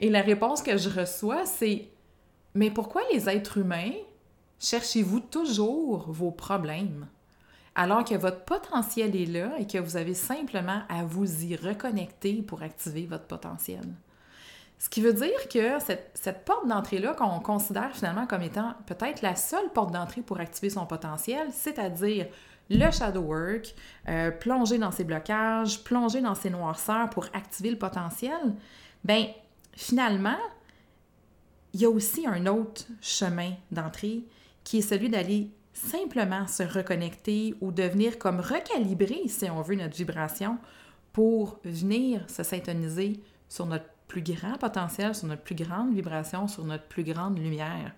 et, 0.00 0.10
la 0.10 0.22
réponse 0.22 0.60
que 0.60 0.76
je 0.76 0.88
reçois, 0.88 1.46
c'est 1.46 1.86
Mais 2.56 2.68
pourquoi 2.68 3.02
les 3.12 3.28
êtres 3.28 3.58
humains 3.58 3.92
cherchez-vous 4.58 5.20
toujours 5.20 6.10
vos 6.10 6.32
problèmes? 6.32 7.06
Alors 7.76 8.04
que 8.04 8.16
votre 8.16 8.44
potentiel 8.44 9.14
est 9.14 9.26
là 9.26 9.52
et 9.60 9.68
que 9.68 9.78
vous 9.78 9.96
avez 9.96 10.14
simplement 10.14 10.82
à 10.88 11.04
vous 11.04 11.44
y 11.44 11.54
reconnecter 11.54 12.42
pour 12.42 12.64
activer 12.64 13.06
votre 13.06 13.26
potentiel. 13.26 13.84
Ce 14.78 14.88
qui 14.88 15.00
veut 15.00 15.12
dire 15.12 15.48
que 15.50 15.78
cette, 15.78 16.44
porte 16.44 16.66
d'entrée-là, 16.66 17.14
qu'on 17.14 17.40
considère 17.40 17.94
finalement 17.94 18.26
comme 18.26 18.42
étant 18.42 18.74
peut-être 18.86 19.22
la 19.22 19.36
seule 19.36 19.70
porte 19.72 19.92
d'entrée 19.92 20.20
pour 20.20 20.40
activer 20.40 20.70
son 20.70 20.84
potentiel, 20.86 21.48
c'est-à-dire 21.52 22.26
le 22.70 22.90
shadow 22.90 23.20
work, 23.20 23.74
euh, 24.08 24.30
plonger 24.30 24.78
dans 24.78 24.90
ses 24.90 25.04
blocages, 25.04 25.82
plonger 25.84 26.20
dans 26.20 26.34
ses 26.34 26.50
noirceurs 26.50 27.08
pour 27.10 27.26
activer 27.32 27.70
le 27.70 27.78
potentiel, 27.78 28.54
ben 29.04 29.26
finalement, 29.72 30.38
il 31.72 31.80
y 31.80 31.84
a 31.84 31.90
aussi 31.90 32.26
un 32.26 32.46
autre 32.46 32.84
chemin 33.00 33.52
d'entrée 33.70 34.24
qui 34.64 34.78
est 34.78 34.82
celui 34.82 35.08
d'aller 35.08 35.50
simplement 35.74 36.46
se 36.46 36.62
reconnecter 36.62 37.54
ou 37.60 37.72
devenir 37.72 38.18
comme 38.18 38.40
recalibrer, 38.40 39.22
si 39.28 39.50
on 39.50 39.60
veut, 39.60 39.74
notre 39.74 39.96
vibration 39.96 40.58
pour 41.12 41.58
venir 41.64 42.28
se 42.30 42.42
syntoniser 42.42 43.20
sur 43.48 43.66
notre 43.66 43.84
plus 44.08 44.22
grand 44.22 44.58
potentiel, 44.58 45.14
sur 45.14 45.26
notre 45.26 45.42
plus 45.42 45.54
grande 45.54 45.94
vibration, 45.94 46.48
sur 46.48 46.64
notre 46.64 46.84
plus 46.84 47.04
grande 47.04 47.38
lumière. 47.38 47.92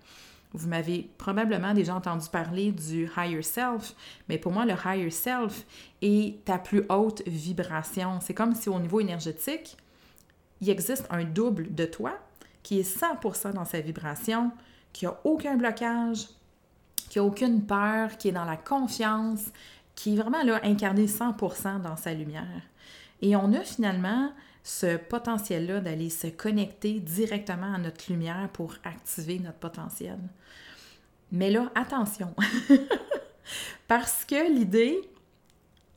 Vous 0.53 0.67
m'avez 0.67 1.09
probablement 1.17 1.73
déjà 1.73 1.93
entendu 1.93 2.27
parler 2.29 2.71
du 2.71 3.09
higher 3.17 3.41
self, 3.41 3.93
mais 4.29 4.37
pour 4.37 4.51
moi, 4.51 4.65
le 4.65 4.73
higher 4.85 5.11
self 5.11 5.65
est 6.01 6.43
ta 6.45 6.57
plus 6.57 6.83
haute 6.89 7.21
vibration. 7.27 8.19
C'est 8.21 8.33
comme 8.33 8.55
si 8.55 8.69
au 8.69 8.79
niveau 8.79 8.99
énergétique, 8.99 9.77
il 10.61 10.69
existe 10.69 11.05
un 11.09 11.23
double 11.23 11.73
de 11.75 11.85
toi 11.85 12.17
qui 12.63 12.79
est 12.79 12.99
100% 12.99 13.53
dans 13.53 13.65
sa 13.65 13.81
vibration, 13.81 14.51
qui 14.93 15.05
n'a 15.05 15.19
aucun 15.25 15.55
blocage, 15.55 16.27
qui 17.09 17.19
n'a 17.19 17.25
aucune 17.25 17.65
peur, 17.65 18.17
qui 18.17 18.29
est 18.29 18.33
dans 18.33 18.45
la 18.45 18.57
confiance, 18.57 19.51
qui 19.95 20.13
est 20.13 20.17
vraiment 20.17 20.43
là 20.43 20.59
incarné 20.63 21.05
100% 21.05 21.81
dans 21.81 21.95
sa 21.95 22.13
lumière. 22.13 22.61
Et 23.21 23.35
on 23.35 23.53
a 23.53 23.61
finalement 23.61 24.31
ce 24.67 24.97
potentiel-là 24.97 25.79
d'aller 25.79 26.09
se 26.09 26.27
connecter 26.27 26.99
directement 26.99 27.73
à 27.73 27.77
notre 27.77 28.11
lumière 28.11 28.49
pour 28.51 28.75
activer 28.83 29.39
notre 29.39 29.59
potentiel. 29.59 30.19
Mais 31.31 31.49
là, 31.49 31.71
attention, 31.73 32.35
parce 33.87 34.25
que 34.25 34.51
l'idée, 34.51 34.99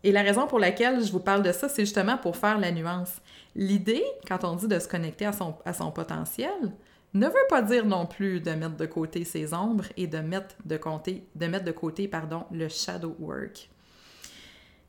et 0.04 0.12
la 0.12 0.22
raison 0.22 0.46
pour 0.46 0.60
laquelle 0.60 1.04
je 1.04 1.10
vous 1.10 1.18
parle 1.18 1.42
de 1.42 1.50
ça, 1.50 1.68
c'est 1.68 1.82
justement 1.82 2.16
pour 2.16 2.36
faire 2.36 2.60
la 2.60 2.70
nuance. 2.70 3.20
L'idée, 3.56 4.04
quand 4.28 4.44
on 4.44 4.54
dit 4.54 4.68
de 4.68 4.78
se 4.78 4.86
connecter 4.86 5.26
à 5.26 5.32
son, 5.32 5.56
à 5.64 5.72
son 5.72 5.90
potentiel, 5.90 6.72
ne 7.12 7.26
veut 7.26 7.48
pas 7.48 7.62
dire 7.62 7.84
non 7.84 8.06
plus 8.06 8.38
de 8.38 8.52
mettre 8.52 8.76
de 8.76 8.86
côté 8.86 9.24
ses 9.24 9.52
ombres 9.52 9.86
et 9.96 10.06
de 10.06 10.18
mettre 10.18 10.54
de, 10.64 10.76
côté, 10.76 11.24
de, 11.34 11.46
mettre 11.46 11.64
de 11.64 11.72
côté 11.72 12.06
pardon, 12.06 12.44
le 12.52 12.68
shadow 12.68 13.16
work. 13.18 13.68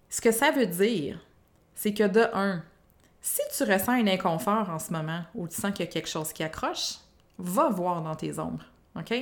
Ce 0.07 0.21
que 0.21 0.31
ça 0.31 0.51
veut 0.51 0.67
dire, 0.67 1.19
c'est 1.73 1.95
que 1.95 2.07
de 2.07 2.27
un, 2.33 2.63
si 3.21 3.41
tu 3.55 3.63
ressens 3.63 3.91
un 3.93 4.07
inconfort 4.07 4.69
en 4.69 4.79
ce 4.79 4.91
moment 4.91 5.21
ou 5.35 5.47
tu 5.47 5.55
sens 5.55 5.71
qu'il 5.71 5.85
y 5.85 5.89
a 5.89 5.91
quelque 5.91 6.09
chose 6.09 6.33
qui 6.33 6.43
accroche, 6.43 6.95
va 7.37 7.69
voir 7.69 8.01
dans 8.01 8.15
tes 8.15 8.39
ombres. 8.39 8.65
OK? 8.95 9.13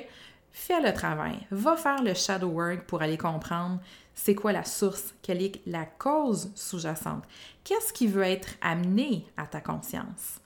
fais 0.52 0.82
le 0.82 0.94
travail, 0.94 1.38
va 1.52 1.76
faire 1.78 2.04
le 2.04 2.14
shadow 2.14 2.48
work 2.48 2.86
pour 2.86 3.02
aller 3.02 3.18
comprendre 3.18 3.80
c'est 4.14 4.36
quoi 4.36 4.52
la 4.52 4.66
source, 4.66 5.14
quelle 5.22 5.42
est 5.42 5.62
la 5.66 5.86
cause 5.86 6.52
sous-jacente, 6.56 7.24
qu'est-ce 7.64 7.94
qui 7.94 8.08
veut 8.08 8.24
être 8.24 8.50
amené 8.62 9.26
à 9.38 9.46
ta 9.46 9.62
conscience? 9.62 10.42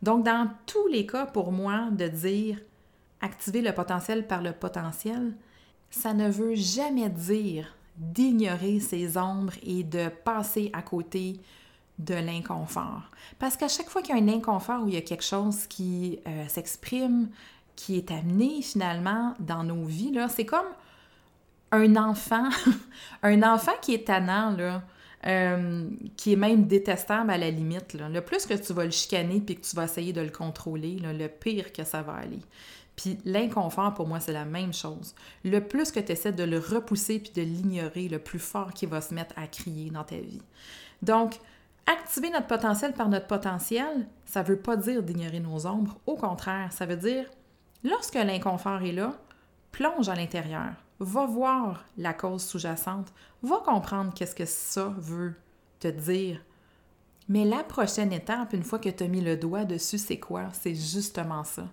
Donc, 0.00 0.24
dans 0.24 0.48
tous 0.64 0.86
les 0.86 1.04
cas, 1.04 1.26
pour 1.26 1.52
moi, 1.52 1.88
de 1.90 2.08
dire 2.08 2.58
activer 3.20 3.60
le 3.60 3.72
potentiel 3.72 4.26
par 4.26 4.40
le 4.40 4.52
potentiel, 4.52 5.34
ça 5.90 6.14
ne 6.14 6.30
veut 6.30 6.54
jamais 6.54 7.10
dire 7.10 7.74
d'ignorer 7.96 8.80
ses 8.80 9.18
ombres 9.18 9.52
et 9.62 9.82
de 9.82 10.08
passer 10.08 10.70
à 10.72 10.80
côté 10.80 11.38
de 12.00 12.14
l'inconfort. 12.14 13.02
Parce 13.38 13.56
qu'à 13.56 13.68
chaque 13.68 13.88
fois 13.88 14.02
qu'il 14.02 14.16
y 14.16 14.18
a 14.18 14.22
un 14.22 14.28
inconfort 14.28 14.82
où 14.84 14.88
il 14.88 14.94
y 14.94 14.98
a 14.98 15.02
quelque 15.02 15.24
chose 15.24 15.66
qui 15.66 16.18
euh, 16.26 16.48
s'exprime, 16.48 17.28
qui 17.76 17.96
est 17.96 18.10
amené 18.10 18.62
finalement 18.62 19.34
dans 19.38 19.64
nos 19.64 19.84
vies, 19.84 20.12
c'est 20.28 20.44
comme 20.44 20.66
un 21.72 21.96
enfant, 21.96 22.48
un 23.22 23.42
enfant 23.42 23.72
qui 23.80 23.94
est 23.94 24.06
tannant, 24.06 24.50
là, 24.56 24.82
euh, 25.26 25.88
qui 26.16 26.32
est 26.32 26.36
même 26.36 26.66
détestable 26.66 27.30
à 27.30 27.38
la 27.38 27.50
limite. 27.50 27.94
Le 27.94 28.20
plus 28.20 28.46
que 28.46 28.54
tu 28.54 28.72
vas 28.72 28.84
le 28.84 28.90
chicaner 28.90 29.40
puis 29.40 29.56
que 29.56 29.66
tu 29.66 29.76
vas 29.76 29.84
essayer 29.84 30.12
de 30.12 30.20
le 30.20 30.30
contrôler, 30.30 30.98
le 31.02 31.28
pire 31.28 31.72
que 31.72 31.84
ça 31.84 32.02
va 32.02 32.14
aller. 32.14 32.40
Puis 32.96 33.18
l'inconfort, 33.24 33.94
pour 33.94 34.06
moi, 34.06 34.20
c'est 34.20 34.32
la 34.32 34.44
même 34.44 34.74
chose. 34.74 35.14
Le 35.44 35.60
plus 35.60 35.90
que 35.90 36.00
tu 36.00 36.12
essaies 36.12 36.32
de 36.32 36.44
le 36.44 36.58
repousser 36.58 37.18
puis 37.18 37.32
de 37.34 37.42
l'ignorer, 37.42 38.08
le 38.08 38.18
plus 38.18 38.38
fort 38.38 38.72
qu'il 38.72 38.88
va 38.88 39.00
se 39.00 39.14
mettre 39.14 39.34
à 39.38 39.46
crier 39.46 39.90
dans 39.90 40.04
ta 40.04 40.16
vie. 40.16 40.42
Donc, 41.02 41.36
activer 41.90 42.30
notre 42.30 42.46
potentiel 42.46 42.92
par 42.92 43.08
notre 43.08 43.26
potentiel, 43.26 44.06
ça 44.24 44.42
ne 44.42 44.48
veut 44.48 44.58
pas 44.58 44.76
dire 44.76 45.02
d'ignorer 45.02 45.40
nos 45.40 45.66
ombres. 45.66 45.98
Au 46.06 46.16
contraire, 46.16 46.72
ça 46.72 46.86
veut 46.86 46.96
dire, 46.96 47.26
lorsque 47.82 48.14
l'inconfort 48.14 48.82
est 48.82 48.92
là, 48.92 49.12
plonge 49.72 50.08
à 50.08 50.14
l'intérieur, 50.14 50.72
va 51.00 51.26
voir 51.26 51.84
la 51.96 52.12
cause 52.12 52.44
sous-jacente, 52.44 53.12
va 53.42 53.58
comprendre 53.64 54.12
qu'est-ce 54.14 54.34
que 54.34 54.44
ça 54.44 54.92
veut 54.98 55.34
te 55.80 55.88
dire. 55.88 56.40
Mais 57.28 57.44
la 57.44 57.64
prochaine 57.64 58.12
étape, 58.12 58.52
une 58.52 58.64
fois 58.64 58.78
que 58.78 58.88
tu 58.88 59.04
as 59.04 59.08
mis 59.08 59.20
le 59.20 59.36
doigt 59.36 59.64
dessus, 59.64 59.98
c'est 59.98 60.18
quoi? 60.18 60.48
C'est 60.52 60.74
justement 60.74 61.44
ça. 61.44 61.64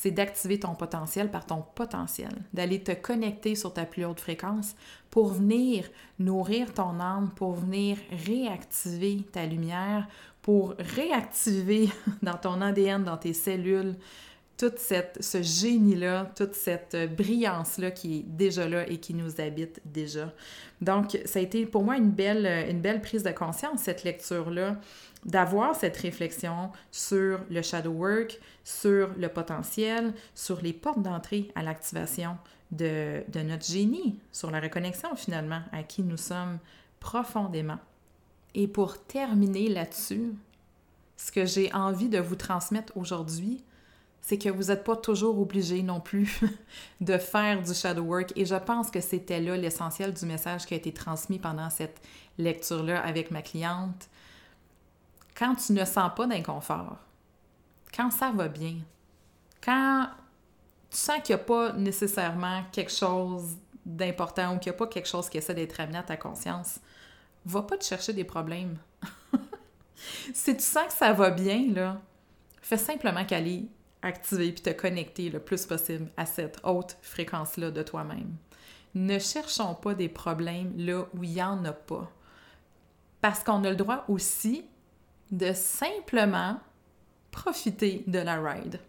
C'est 0.00 0.12
d'activer 0.12 0.60
ton 0.60 0.76
potentiel 0.76 1.28
par 1.28 1.44
ton 1.44 1.64
potentiel, 1.74 2.30
d'aller 2.52 2.80
te 2.80 2.92
connecter 2.92 3.56
sur 3.56 3.74
ta 3.74 3.84
plus 3.84 4.04
haute 4.04 4.20
fréquence 4.20 4.76
pour 5.10 5.32
venir 5.32 5.90
nourrir 6.20 6.72
ton 6.72 7.00
âme, 7.00 7.32
pour 7.34 7.54
venir 7.54 7.96
réactiver 8.24 9.24
ta 9.32 9.44
lumière, 9.44 10.06
pour 10.40 10.76
réactiver 10.78 11.88
dans 12.22 12.36
ton 12.36 12.60
ADN, 12.60 13.02
dans 13.02 13.16
tes 13.16 13.32
cellules, 13.32 13.96
tout 14.56 14.70
cette, 14.76 15.18
ce 15.20 15.42
génie-là, 15.42 16.30
toute 16.36 16.54
cette 16.54 16.96
brillance-là 17.16 17.90
qui 17.90 18.18
est 18.18 18.22
déjà 18.22 18.68
là 18.68 18.88
et 18.88 18.98
qui 18.98 19.14
nous 19.14 19.40
habite 19.40 19.80
déjà. 19.84 20.32
Donc, 20.80 21.18
ça 21.24 21.40
a 21.40 21.42
été 21.42 21.66
pour 21.66 21.82
moi 21.82 21.96
une 21.96 22.10
belle, 22.10 22.46
une 22.70 22.80
belle 22.80 23.00
prise 23.00 23.24
de 23.24 23.30
conscience, 23.32 23.80
cette 23.80 24.04
lecture-là, 24.04 24.76
d'avoir 25.24 25.74
cette 25.74 25.96
réflexion 25.96 26.70
sur 26.90 27.40
le 27.50 27.62
shadow 27.62 27.90
work, 27.90 28.40
sur 28.64 29.10
le 29.16 29.28
potentiel, 29.28 30.14
sur 30.34 30.60
les 30.60 30.72
portes 30.72 31.02
d'entrée 31.02 31.50
à 31.54 31.62
l'activation 31.62 32.36
de, 32.70 33.22
notre 33.42 33.66
génie, 33.66 34.18
sur 34.32 34.50
la 34.50 34.60
reconnexion 34.60 35.14
finalement 35.16 35.62
à 35.72 35.82
qui 35.82 36.02
nous 36.02 36.16
sommes 36.16 36.58
profondément. 37.00 37.78
Et 38.54 38.68
pour 38.68 38.98
terminer 38.98 39.68
là-dessus, 39.68 40.34
ce 41.16 41.32
que 41.32 41.44
j'ai 41.44 41.72
envie 41.72 42.08
de 42.08 42.18
vous 42.18 42.36
transmettre 42.36 42.96
aujourd'hui, 42.96 43.62
c'est 44.20 44.38
que 44.38 44.48
vous 44.48 44.64
n'êtes 44.64 44.84
pas 44.84 44.96
toujours 44.96 45.40
obligé 45.40 45.82
non 45.82 46.00
plus 46.00 46.40
de 47.00 47.16
faire 47.18 47.62
du 47.62 47.72
shadow 47.72 48.02
work. 48.02 48.32
Et 48.36 48.44
je 48.44 48.54
pense 48.54 48.90
que 48.90 49.00
c'était 49.00 49.40
là 49.40 49.56
l'essentiel 49.56 50.12
du 50.12 50.26
message 50.26 50.66
qui 50.66 50.74
a 50.74 50.76
été 50.76 50.92
transmis 50.92 51.38
pendant 51.38 51.70
cette 51.70 52.00
lecture-là 52.36 53.00
avec 53.00 53.30
ma 53.30 53.42
cliente. 53.42 54.08
Quand 55.38 55.54
tu 55.54 55.72
ne 55.72 55.84
sens 55.84 56.10
pas 56.16 56.26
d'inconfort, 56.26 56.96
quand 57.94 58.10
ça 58.10 58.32
va 58.32 58.48
bien, 58.48 58.78
quand 59.62 60.08
tu 60.90 60.96
sens 60.96 61.20
qu'il 61.22 61.36
n'y 61.36 61.40
a 61.40 61.44
pas 61.44 61.72
nécessairement 61.74 62.64
quelque 62.72 62.90
chose 62.90 63.56
d'important 63.86 64.56
ou 64.56 64.58
qu'il 64.58 64.72
n'y 64.72 64.76
a 64.76 64.78
pas 64.78 64.88
quelque 64.88 65.08
chose 65.08 65.28
qui 65.28 65.38
essaie 65.38 65.54
d'être 65.54 65.78
amené 65.78 65.98
à 65.98 66.02
ta 66.02 66.16
conscience, 66.16 66.80
va 67.44 67.62
pas 67.62 67.76
te 67.76 67.84
chercher 67.84 68.12
des 68.12 68.24
problèmes. 68.24 68.78
si 70.34 70.56
tu 70.56 70.62
sens 70.62 70.86
que 70.88 70.92
ça 70.92 71.12
va 71.12 71.30
bien, 71.30 71.72
là, 71.72 72.00
fais 72.60 72.76
simplement 72.76 73.24
qu'aller 73.24 73.68
activer 74.02 74.50
puis 74.50 74.62
te 74.62 74.70
connecter 74.70 75.30
le 75.30 75.38
plus 75.38 75.66
possible 75.66 76.08
à 76.16 76.26
cette 76.26 76.58
haute 76.64 76.96
fréquence-là 77.00 77.70
de 77.70 77.82
toi-même. 77.84 78.34
Ne 78.94 79.20
cherchons 79.20 79.76
pas 79.76 79.94
des 79.94 80.08
problèmes 80.08 80.72
là 80.76 81.06
où 81.14 81.22
il 81.22 81.30
n'y 81.30 81.42
en 81.42 81.64
a 81.64 81.72
pas. 81.72 82.10
Parce 83.20 83.44
qu'on 83.44 83.62
a 83.62 83.70
le 83.70 83.76
droit 83.76 84.04
aussi 84.08 84.64
de 85.30 85.52
simplement 85.52 86.58
profiter 87.30 88.04
de 88.06 88.18
la 88.18 88.40
ride. 88.40 88.80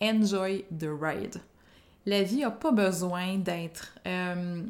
Enjoy 0.00 0.64
the 0.70 0.88
ride. 0.88 1.40
La 2.06 2.22
vie 2.22 2.40
n'a 2.40 2.50
pas 2.50 2.72
besoin 2.72 3.36
d'être 3.36 3.94
euh, 4.06 4.62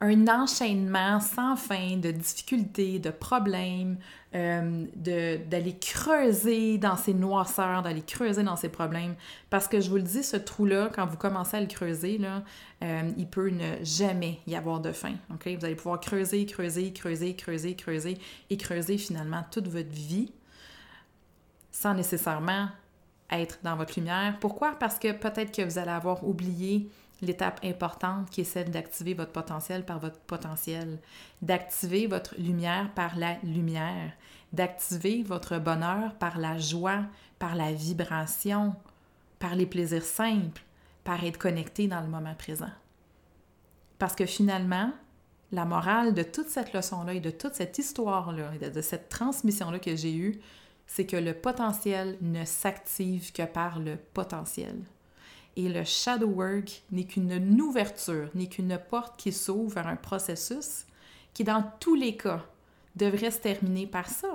un 0.00 0.28
enchaînement 0.28 1.18
sans 1.18 1.56
fin 1.56 1.96
de 1.96 2.10
difficultés, 2.12 3.00
de 3.00 3.10
problèmes, 3.10 3.98
euh, 4.34 4.86
d'aller 4.94 5.76
creuser 5.80 6.78
dans 6.78 6.96
ces 6.96 7.14
noirceurs, 7.14 7.82
d'aller 7.82 8.02
creuser 8.02 8.44
dans 8.44 8.54
ces 8.54 8.68
problèmes. 8.68 9.16
Parce 9.50 9.66
que 9.66 9.80
je 9.80 9.90
vous 9.90 9.96
le 9.96 10.02
dis, 10.02 10.22
ce 10.22 10.36
trou-là, 10.36 10.90
quand 10.94 11.06
vous 11.06 11.16
commencez 11.16 11.56
à 11.56 11.60
le 11.60 11.66
creuser, 11.66 12.18
là, 12.18 12.44
euh, 12.84 13.10
il 13.16 13.26
peut 13.26 13.50
ne 13.50 13.82
jamais 13.82 14.38
y 14.46 14.54
avoir 14.54 14.80
de 14.80 14.92
fin. 14.92 15.14
ok? 15.32 15.48
Vous 15.58 15.64
allez 15.64 15.74
pouvoir 15.74 15.98
creuser, 15.98 16.46
creuser, 16.46 16.92
creuser, 16.92 17.34
creuser, 17.34 17.74
creuser 17.74 18.18
et 18.50 18.56
creuser 18.56 18.98
finalement 18.98 19.44
toute 19.50 19.66
votre 19.66 19.90
vie 19.90 20.30
sans 21.72 21.94
nécessairement 21.94 22.68
être 23.30 23.58
dans 23.62 23.76
votre 23.76 23.98
lumière. 23.98 24.36
Pourquoi? 24.40 24.72
Parce 24.78 24.98
que 24.98 25.12
peut-être 25.12 25.54
que 25.54 25.62
vous 25.62 25.78
allez 25.78 25.90
avoir 25.90 26.26
oublié 26.26 26.88
l'étape 27.20 27.60
importante 27.64 28.30
qui 28.30 28.42
est 28.42 28.44
celle 28.44 28.70
d'activer 28.70 29.14
votre 29.14 29.32
potentiel 29.32 29.84
par 29.84 29.98
votre 29.98 30.18
potentiel, 30.20 30.98
d'activer 31.42 32.06
votre 32.06 32.34
lumière 32.38 32.92
par 32.94 33.16
la 33.16 33.38
lumière, 33.42 34.12
d'activer 34.52 35.22
votre 35.22 35.58
bonheur 35.58 36.14
par 36.14 36.38
la 36.38 36.58
joie, 36.58 37.02
par 37.38 37.54
la 37.56 37.72
vibration, 37.72 38.74
par 39.38 39.54
les 39.54 39.66
plaisirs 39.66 40.04
simples, 40.04 40.62
par 41.04 41.24
être 41.24 41.38
connecté 41.38 41.88
dans 41.88 42.00
le 42.00 42.08
moment 42.08 42.34
présent. 42.34 42.70
Parce 43.98 44.14
que 44.14 44.26
finalement, 44.26 44.92
la 45.50 45.64
morale 45.64 46.14
de 46.14 46.22
toute 46.22 46.48
cette 46.48 46.72
leçon-là 46.72 47.14
et 47.14 47.20
de 47.20 47.30
toute 47.30 47.54
cette 47.54 47.78
histoire-là, 47.78 48.52
de 48.58 48.80
cette 48.80 49.08
transmission-là 49.08 49.78
que 49.78 49.96
j'ai 49.96 50.14
eue, 50.14 50.40
c'est 50.86 51.06
que 51.06 51.16
le 51.16 51.34
potentiel 51.34 52.16
ne 52.20 52.44
s'active 52.44 53.32
que 53.32 53.44
par 53.44 53.78
le 53.78 53.96
potentiel. 53.96 54.76
Et 55.58 55.68
le 55.68 55.82
shadow 55.82 56.28
work 56.28 56.84
n'est 56.92 57.02
qu'une 57.02 57.60
ouverture, 57.60 58.30
n'est 58.32 58.46
qu'une 58.46 58.78
porte 58.78 59.18
qui 59.18 59.32
s'ouvre 59.32 59.74
vers 59.74 59.88
un 59.88 59.96
processus 59.96 60.86
qui, 61.34 61.42
dans 61.42 61.64
tous 61.80 61.96
les 61.96 62.16
cas, 62.16 62.46
devrait 62.94 63.32
se 63.32 63.40
terminer 63.40 63.88
par 63.88 64.08
ça. 64.08 64.34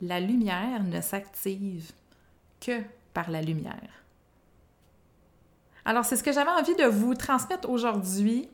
La 0.00 0.20
lumière 0.20 0.84
ne 0.84 1.00
s'active 1.00 1.90
que 2.60 2.80
par 3.12 3.28
la 3.28 3.42
lumière. 3.42 3.90
Alors, 5.84 6.04
c'est 6.04 6.14
ce 6.14 6.22
que 6.22 6.32
j'avais 6.32 6.50
envie 6.50 6.76
de 6.76 6.84
vous 6.84 7.16
transmettre 7.16 7.68
aujourd'hui. 7.68 8.48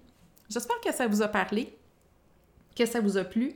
J'espère 0.49 0.81
que 0.81 0.95
ça 0.95 1.07
vous 1.07 1.21
a 1.21 1.29
parlé, 1.29 1.77
que 2.77 2.87
ça 2.87 3.01
vous 3.01 3.17
a 3.17 3.25
plu. 3.25 3.55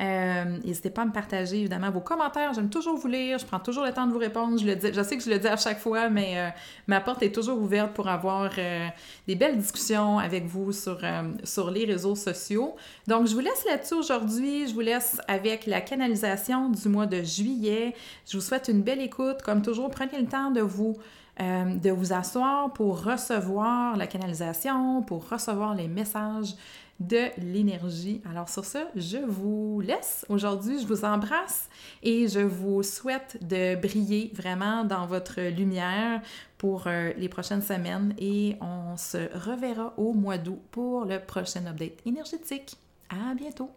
Euh, 0.00 0.44
n'hésitez 0.64 0.88
pas 0.88 1.02
à 1.02 1.04
me 1.04 1.12
partager 1.12 1.60
évidemment 1.60 1.90
vos 1.90 2.00
commentaires. 2.00 2.54
J'aime 2.54 2.70
toujours 2.70 2.96
vous 2.96 3.08
lire. 3.08 3.38
Je 3.38 3.44
prends 3.44 3.60
toujours 3.60 3.84
le 3.84 3.92
temps 3.92 4.06
de 4.06 4.12
vous 4.12 4.18
répondre. 4.18 4.58
Je, 4.58 4.64
le 4.64 4.74
dis, 4.74 4.88
je 4.94 5.02
sais 5.02 5.18
que 5.18 5.22
je 5.22 5.28
le 5.28 5.38
dis 5.38 5.46
à 5.46 5.58
chaque 5.58 5.78
fois, 5.78 6.08
mais 6.08 6.38
euh, 6.38 6.48
ma 6.86 7.00
porte 7.00 7.22
est 7.22 7.34
toujours 7.34 7.60
ouverte 7.60 7.92
pour 7.92 8.08
avoir 8.08 8.50
euh, 8.56 8.88
des 9.26 9.34
belles 9.34 9.58
discussions 9.58 10.18
avec 10.18 10.46
vous 10.46 10.72
sur, 10.72 10.98
sur 11.44 11.70
les 11.70 11.84
réseaux 11.84 12.14
sociaux. 12.14 12.76
Donc, 13.06 13.26
je 13.26 13.34
vous 13.34 13.40
laisse 13.40 13.64
là-dessus 13.68 13.94
aujourd'hui. 13.94 14.68
Je 14.68 14.72
vous 14.72 14.80
laisse 14.80 15.20
avec 15.28 15.66
la 15.66 15.82
canalisation 15.82 16.70
du 16.70 16.88
mois 16.88 17.06
de 17.06 17.22
juillet. 17.22 17.94
Je 18.26 18.38
vous 18.38 18.42
souhaite 18.42 18.68
une 18.68 18.80
belle 18.80 19.02
écoute. 19.02 19.42
Comme 19.42 19.60
toujours, 19.60 19.90
prenez 19.90 20.18
le 20.18 20.26
temps 20.26 20.50
de 20.50 20.62
vous 20.62 20.96
de 21.38 21.90
vous 21.90 22.12
asseoir 22.12 22.70
pour 22.74 23.02
recevoir 23.02 23.96
la 23.96 24.06
canalisation, 24.06 25.00
pour 25.00 25.26
recevoir 25.26 25.74
les 25.74 25.88
messages 25.88 26.54
de 27.00 27.28
l'énergie. 27.38 28.20
Alors 28.28 28.48
sur 28.48 28.64
ça, 28.64 28.88
je 28.94 29.18
vous 29.18 29.80
laisse 29.80 30.24
aujourd'hui, 30.28 30.80
je 30.80 30.86
vous 30.86 31.04
embrasse 31.04 31.68
et 32.02 32.28
je 32.28 32.40
vous 32.40 32.82
souhaite 32.82 33.38
de 33.46 33.74
briller 33.74 34.30
vraiment 34.34 34.84
dans 34.84 35.06
votre 35.06 35.40
lumière 35.40 36.22
pour 36.58 36.86
euh, 36.86 37.12
les 37.16 37.28
prochaines 37.28 37.62
semaines 37.62 38.14
et 38.18 38.56
on 38.60 38.96
se 38.96 39.32
reverra 39.36 39.94
au 39.96 40.12
mois 40.12 40.38
d'août 40.38 40.60
pour 40.70 41.04
le 41.06 41.18
prochain 41.18 41.66
update 41.66 42.06
énergétique. 42.06 42.76
À 43.08 43.34
bientôt! 43.34 43.70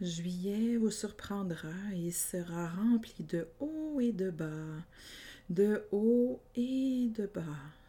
Juillet 0.00 0.76
vous 0.76 0.92
surprendra 0.92 1.68
et 1.96 2.12
sera 2.12 2.68
rempli 2.68 3.24
de 3.24 3.48
hauts 3.58 3.98
et 4.00 4.12
de 4.12 4.30
bas 4.30 4.46
de 5.50 5.82
haut 5.92 6.40
et 6.56 7.10
de 7.16 7.26
bas, 7.26 7.40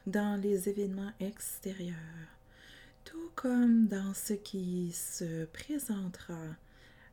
dans 0.09 0.41
les 0.41 0.67
événements 0.67 1.11
extérieurs, 1.19 1.95
tout 3.05 3.31
comme 3.35 3.87
dans 3.87 4.13
ce 4.13 4.33
qui 4.33 4.91
se 4.91 5.45
présentera 5.45 6.55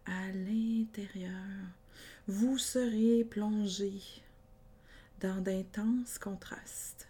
à 0.06 0.32
l'intérieur. 0.32 1.32
Vous 2.26 2.58
serez 2.58 3.24
plongé 3.24 3.92
dans 5.20 5.40
d'intenses 5.40 6.18
contrastes 6.18 7.08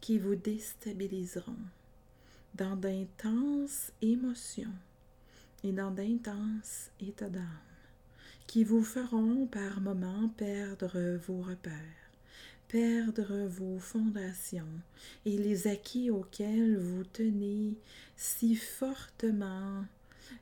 qui 0.00 0.18
vous 0.18 0.34
déstabiliseront, 0.34 1.56
dans 2.54 2.76
d'intenses 2.76 3.92
émotions 4.02 4.74
et 5.62 5.72
dans 5.72 5.90
d'intenses 5.90 6.90
états 7.00 7.30
d'âme 7.30 7.46
qui 8.46 8.64
vous 8.64 8.82
feront 8.82 9.46
par 9.46 9.80
moments 9.80 10.28
perdre 10.36 11.16
vos 11.26 11.40
repères, 11.40 12.01
perdre 12.72 13.48
vos 13.48 13.78
fondations 13.78 14.80
et 15.26 15.36
les 15.36 15.66
acquis 15.66 16.10
auxquels 16.10 16.78
vous 16.78 17.04
tenez 17.04 17.74
si 18.16 18.56
fortement 18.56 19.84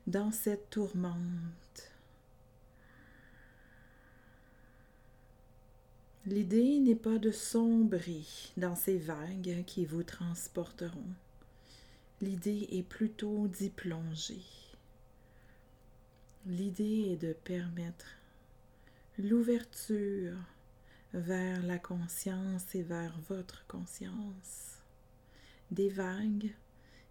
dans 0.07 0.31
cette 0.31 0.69
tourmente. 0.69 1.91
L'idée 6.25 6.79
n'est 6.79 6.95
pas 6.95 7.17
de 7.17 7.31
sombrer 7.31 8.23
dans 8.55 8.77
ces 8.77 8.97
vagues 8.97 9.65
qui 9.67 9.83
vous 9.83 10.03
transporteront. 10.03 11.13
L'idée 12.21 12.65
est 12.71 12.87
plutôt 12.87 13.49
d'y 13.49 13.69
plonger. 13.69 14.41
L'idée 16.45 17.09
est 17.11 17.21
de 17.21 17.33
permettre 17.33 18.05
l'ouverture 19.19 20.37
vers 21.13 21.61
la 21.63 21.77
conscience 21.77 22.73
et 22.73 22.83
vers 22.83 23.13
votre 23.27 23.65
conscience. 23.67 24.77
Des 25.71 25.89
vagues 25.89 26.51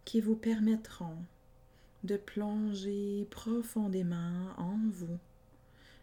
qui 0.05 0.21
vous 0.21 0.37
permettront 0.37 1.19
de 2.05 2.17
plonger 2.17 3.27
profondément 3.31 4.55
en 4.57 4.79
vous, 4.91 5.19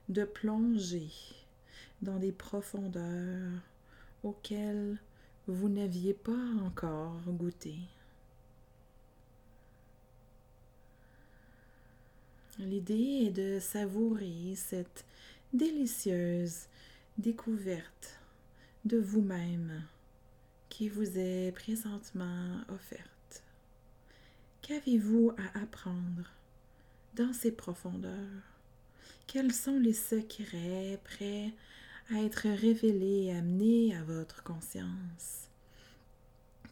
de 0.09 0.23
plonger 0.23 1.09
dans 2.01 2.19
des 2.19 2.31
profondeurs 2.31 3.61
auxquelles 4.23 4.99
vous 5.47 5.69
n'aviez 5.69 6.13
pas 6.13 6.53
encore 6.63 7.21
goûté. 7.27 7.75
L'idée 12.59 13.25
est 13.27 13.31
de 13.31 13.59
savourer 13.59 14.55
cette 14.55 15.05
délicieuse 15.53 16.67
découverte 17.17 18.19
de 18.85 18.97
vous-même 18.97 19.83
qui 20.69 20.87
vous 20.87 21.17
est 21.17 21.51
présentement 21.53 22.61
offerte. 22.69 23.43
Qu'avez-vous 24.61 25.31
à 25.37 25.59
apprendre 25.59 26.31
dans 27.15 27.33
ces 27.33 27.51
profondeurs? 27.51 28.43
Quels 29.25 29.53
sont 29.53 29.79
les 29.79 29.93
secrets 29.93 30.99
prêts 31.03 31.53
à 32.11 32.21
être 32.21 32.47
révélés 32.47 33.25
et 33.25 33.35
amenés 33.35 33.95
à 33.95 34.03
votre 34.03 34.43
conscience? 34.43 35.47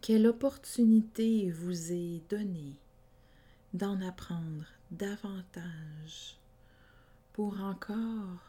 Quelle 0.01 0.27
opportunité 0.27 1.49
vous 1.49 1.91
est 1.91 2.21
donnée 2.29 2.75
d'en 3.73 3.99
apprendre 4.01 4.65
davantage 4.91 6.37
pour 7.33 7.59
encore 7.61 8.39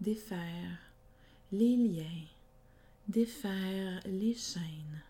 défaire 0.00 0.78
les 1.54 1.76
liens, 1.76 2.26
défaire 3.06 4.00
les 4.06 4.34
chaînes, 4.34 5.02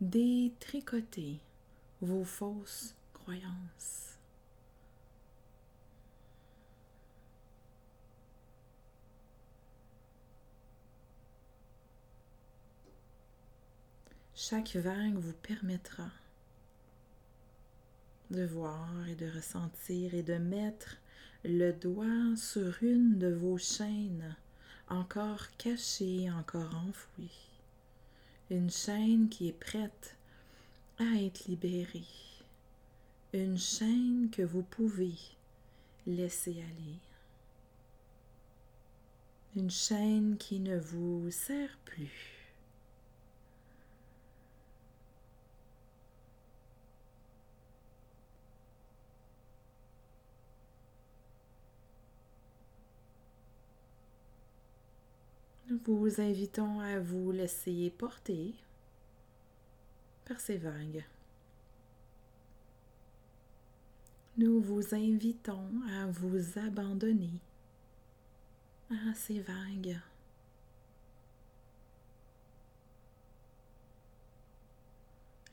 détricoter 0.00 1.38
vos 2.00 2.24
fausses 2.24 2.94
croyances. 3.12 4.16
Chaque 14.34 14.76
vague 14.76 15.18
vous 15.18 15.34
permettra 15.42 16.10
de 18.30 18.46
voir 18.46 18.88
et 19.08 19.14
de 19.14 19.30
ressentir 19.30 20.14
et 20.14 20.22
de 20.22 20.38
mettre 20.38 20.96
le 21.44 21.72
doigt 21.72 22.34
sur 22.36 22.82
une 22.82 23.18
de 23.18 23.28
vos 23.28 23.58
chaînes 23.58 24.34
encore 24.92 25.48
cachée, 25.56 26.30
encore 26.30 26.74
enfouie. 26.74 27.38
Une 28.50 28.70
chaîne 28.70 29.28
qui 29.28 29.48
est 29.48 29.58
prête 29.58 30.14
à 30.98 31.04
être 31.16 31.46
libérée. 31.46 32.04
Une 33.32 33.58
chaîne 33.58 34.28
que 34.30 34.42
vous 34.42 34.62
pouvez 34.62 35.14
laisser 36.06 36.52
aller. 36.52 36.98
Une 39.56 39.70
chaîne 39.70 40.36
qui 40.36 40.60
ne 40.60 40.78
vous 40.78 41.30
sert 41.30 41.78
plus. 41.86 42.31
Vous 55.84 56.20
invitons 56.20 56.80
à 56.80 57.00
vous 57.00 57.32
laisser 57.32 57.92
porter 57.98 58.54
par 60.24 60.38
ces 60.38 60.56
vagues. 60.56 61.04
Nous 64.38 64.60
vous 64.60 64.94
invitons 64.94 65.68
à 65.90 66.06
vous 66.06 66.58
abandonner 66.58 67.40
à 68.90 69.14
ces 69.14 69.40
vagues. 69.40 69.98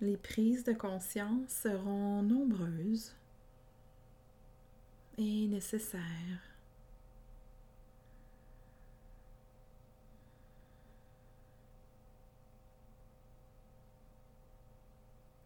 Les 0.02 0.16
prises 0.16 0.64
de 0.64 0.74
conscience 0.74 1.50
seront 1.50 2.22
nombreuses 2.22 3.14
et 5.18 5.48
nécessaires. 5.48 6.49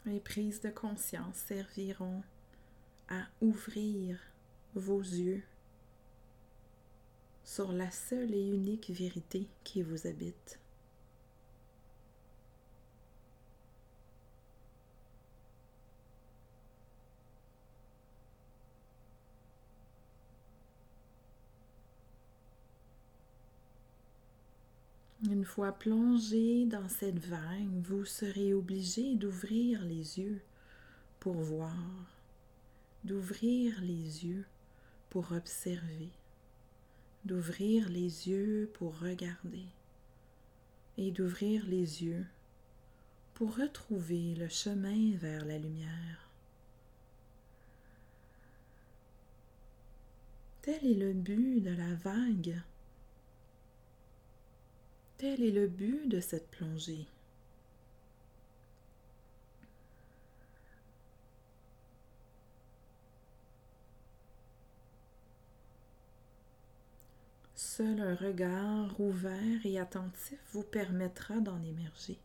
Les 0.06 0.20
prises 0.20 0.60
de 0.60 0.70
conscience 0.70 1.38
serviront 1.48 2.24
à 3.08 3.22
ouvrir 3.42 4.20
vos 4.76 5.00
yeux 5.00 5.44
sur 7.46 7.72
la 7.72 7.90
seule 7.90 8.34
et 8.34 8.46
unique 8.46 8.90
vérité 8.90 9.48
qui 9.64 9.82
vous 9.82 10.06
habite. 10.06 10.60
Une 25.34 25.46
fois 25.46 25.72
plongé 25.72 26.68
dans 26.68 26.88
cette 26.88 27.18
vague, 27.18 27.82
vous 27.82 28.06
serez 28.06 28.54
obligé 28.54 29.16
d'ouvrir 29.16 29.84
les 29.84 30.20
yeux 30.20 30.40
pour 31.20 31.34
voir, 31.34 31.74
d'ouvrir 33.04 33.82
les 33.82 34.28
yeux 34.28 34.46
pour 35.10 35.32
observer, 35.32 36.12
d'ouvrir 37.26 37.90
les 37.90 38.30
yeux 38.30 38.70
pour 38.76 39.00
regarder 39.00 39.66
et 41.00 41.10
d'ouvrir 41.10 41.66
les 41.66 42.04
yeux 42.04 42.28
pour 43.34 43.56
retrouver 43.56 44.36
le 44.36 44.50
chemin 44.50 45.16
vers 45.18 45.46
la 45.46 45.58
lumière. 45.58 46.30
Tel 50.62 50.86
est 50.86 50.94
le 50.94 51.14
but 51.14 51.60
de 51.60 51.72
la 51.72 51.96
vague 51.96 52.62
Tel 55.18 55.42
est 55.44 55.52
le 55.52 55.68
but 55.68 56.08
de 56.08 56.20
cette 56.20 56.50
plongée. 56.50 57.06
Seul 67.76 68.02
un 68.02 68.14
regard 68.14 69.00
ouvert 69.00 69.66
et 69.66 69.80
attentif 69.80 70.38
vous 70.52 70.62
permettra 70.62 71.40
d'en 71.40 71.60
émerger. 71.64 72.20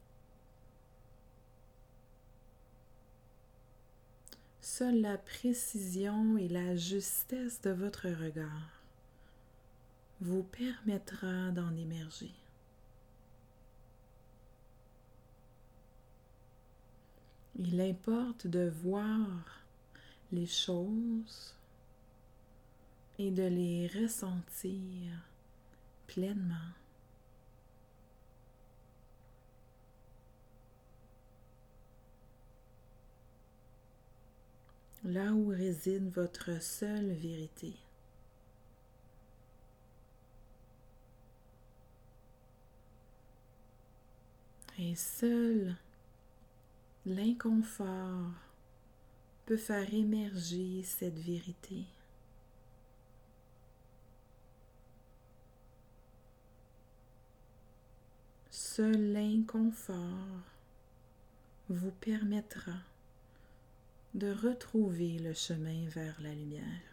Seule 4.61 5.01
la 5.01 5.17
précision 5.17 6.37
et 6.37 6.49
la 6.49 6.77
justesse 6.77 7.63
de 7.63 7.71
votre 7.71 8.09
regard 8.09 8.83
vous 10.21 10.43
permettra 10.43 11.51
d'en 11.53 11.75
émerger. 11.77 12.31
Il 17.61 17.81
importe 17.81 18.47
de 18.47 18.69
voir 18.69 19.27
les 20.31 20.47
choses 20.47 21.57
et 23.19 23.33
de 23.33 23.43
les 23.43 23.89
ressentir 23.89 25.11
pleinement. 26.07 26.55
Là 35.05 35.33
où 35.33 35.49
réside 35.49 36.13
votre 36.13 36.63
seule 36.63 37.11
vérité. 37.11 37.75
Et 44.79 44.95
seul 44.95 45.75
l'inconfort 47.09 48.33
peut 49.47 49.57
faire 49.57 49.93
émerger 49.93 50.83
cette 50.85 51.19
vérité. 51.19 51.85
Seul 58.51 59.13
l'inconfort 59.13 59.97
vous 61.69 61.91
permettra 61.91 62.73
de 64.15 64.33
retrouver 64.33 65.19
le 65.19 65.33
chemin 65.35 65.87
vers 65.89 66.21
la 66.21 66.35
lumière. 66.35 66.88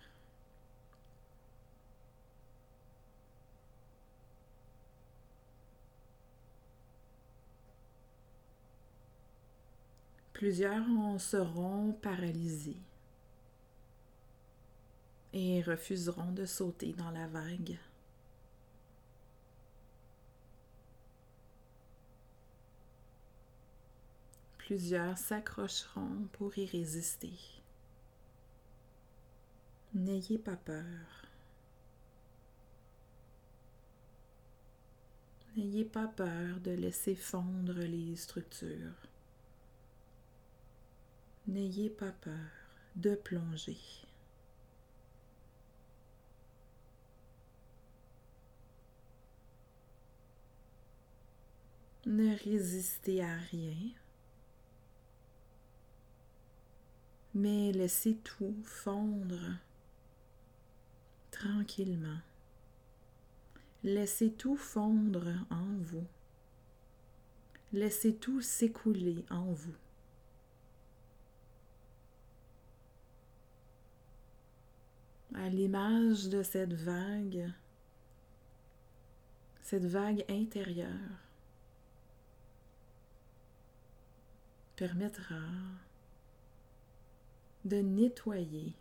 Plusieurs 10.36 10.86
en 10.90 11.18
seront 11.18 11.94
paralysés 11.94 12.76
et 15.32 15.62
refuseront 15.62 16.34
de 16.34 16.46
sauter 16.46 16.92
dans 16.92 17.10
la 17.12 17.26
vague. 17.28 17.78
Plusieurs 24.58 25.18
s'accrocheront 25.18 26.28
pour 26.34 26.58
y 26.58 26.66
résister. 26.66 27.40
N'ayez 29.94 30.38
pas 30.38 30.58
peur. 30.58 31.30
N'ayez 35.56 35.86
pas 35.86 36.08
peur 36.08 36.60
de 36.60 36.72
laisser 36.72 37.16
fondre 37.16 37.80
les 37.80 38.18
structures. 38.18 39.15
N'ayez 41.48 41.92
pas 41.92 42.12
peur 42.12 42.34
de 42.96 43.14
plonger. 43.14 43.78
Ne 52.08 52.36
résistez 52.44 53.24
à 53.24 53.36
rien, 53.36 53.76
mais 57.34 57.72
laissez 57.72 58.16
tout 58.18 58.56
fondre 58.64 59.58
tranquillement. 61.32 62.20
Laissez 63.84 64.32
tout 64.32 64.56
fondre 64.56 65.28
en 65.52 65.78
vous. 65.82 66.06
Laissez 67.72 68.16
tout 68.16 68.42
s'écouler 68.42 69.26
en 69.30 69.52
vous. 69.52 69.76
À 75.38 75.50
l'image 75.50 76.30
de 76.30 76.44
cette 76.44 76.74
vague, 76.74 77.52
cette 79.62 79.86
vague 79.86 80.24
intérieure 80.30 80.92
permettra 84.76 85.36
de 87.64 87.78
nettoyer 87.78 88.74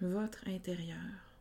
votre 0.00 0.46
intérieur. 0.46 1.31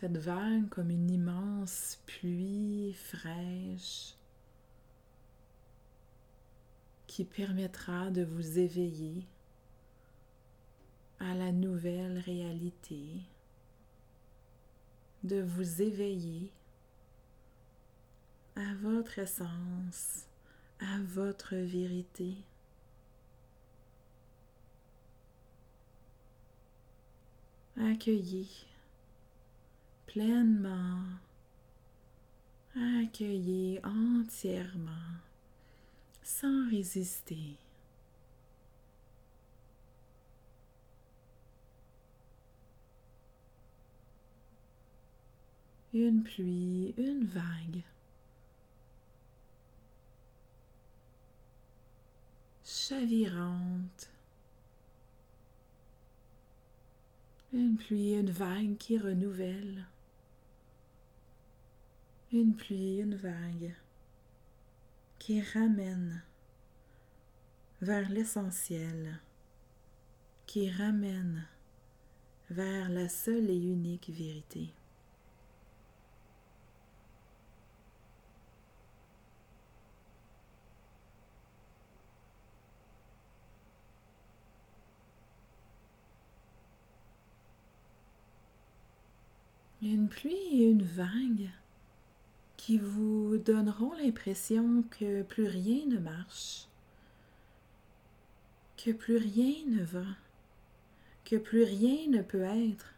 Cette 0.00 0.18
vague 0.18 0.68
comme 0.68 0.90
une 0.90 1.10
immense 1.10 1.98
pluie 2.06 2.92
fraîche 2.92 4.14
qui 7.08 7.24
permettra 7.24 8.08
de 8.10 8.22
vous 8.22 8.60
éveiller 8.60 9.26
à 11.18 11.34
la 11.34 11.50
nouvelle 11.50 12.18
réalité, 12.18 13.22
de 15.24 15.42
vous 15.42 15.82
éveiller 15.82 16.52
à 18.54 18.74
votre 18.80 19.18
essence, 19.18 20.26
à 20.78 21.00
votre 21.08 21.56
vérité. 21.56 22.36
Accueillez 27.76 28.67
pleinement, 30.18 31.04
accueillez 32.74 33.80
entièrement, 33.84 35.14
sans 36.24 36.68
résister. 36.70 37.56
Une 45.94 46.24
pluie, 46.24 46.94
une 46.96 47.24
vague. 47.24 47.82
chavirante, 52.64 54.10
une 57.52 57.76
pluie, 57.76 58.14
une 58.14 58.30
vague 58.30 58.76
qui 58.78 58.98
renouvelle 58.98 59.84
une 62.30 62.54
pluie, 62.54 62.98
une 62.98 63.14
vague 63.14 63.74
qui 65.18 65.40
ramène 65.40 66.22
vers 67.80 68.08
l'essentiel, 68.10 69.18
qui 70.46 70.70
ramène 70.70 71.46
vers 72.50 72.90
la 72.90 73.08
seule 73.08 73.48
et 73.48 73.56
unique 73.56 74.10
vérité. 74.10 74.74
Une 89.80 90.08
pluie 90.08 90.34
et 90.34 90.70
une 90.70 90.82
vague 90.82 91.48
qui 92.68 92.76
vous 92.76 93.38
donneront 93.38 93.94
l'impression 93.94 94.84
que 94.90 95.22
plus 95.22 95.46
rien 95.46 95.86
ne 95.86 95.98
marche, 95.98 96.66
que 98.76 98.90
plus 98.90 99.16
rien 99.16 99.54
ne 99.68 99.82
va, 99.82 100.04
que 101.24 101.36
plus 101.36 101.62
rien 101.62 102.10
ne 102.10 102.20
peut 102.20 102.42
être 102.42 102.92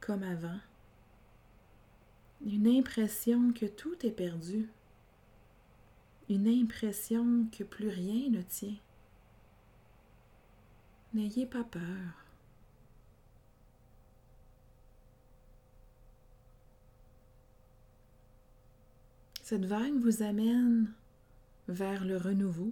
comme 0.00 0.22
avant. 0.22 0.58
Une 2.46 2.66
impression 2.66 3.52
que 3.52 3.66
tout 3.66 4.06
est 4.06 4.10
perdu, 4.10 4.70
une 6.30 6.48
impression 6.48 7.46
que 7.52 7.64
plus 7.64 7.90
rien 7.90 8.30
ne 8.30 8.40
tient. 8.40 8.78
N'ayez 11.12 11.44
pas 11.44 11.64
peur. 11.64 12.27
Cette 19.48 19.64
vague 19.64 19.98
vous 20.02 20.22
amène 20.22 20.92
vers 21.68 22.04
le 22.04 22.18
renouveau. 22.18 22.70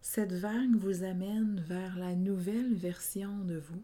Cette 0.00 0.32
vague 0.32 0.74
vous 0.74 1.04
amène 1.04 1.60
vers 1.60 1.96
la 1.96 2.16
nouvelle 2.16 2.74
version 2.74 3.38
de 3.44 3.58
vous. 3.58 3.80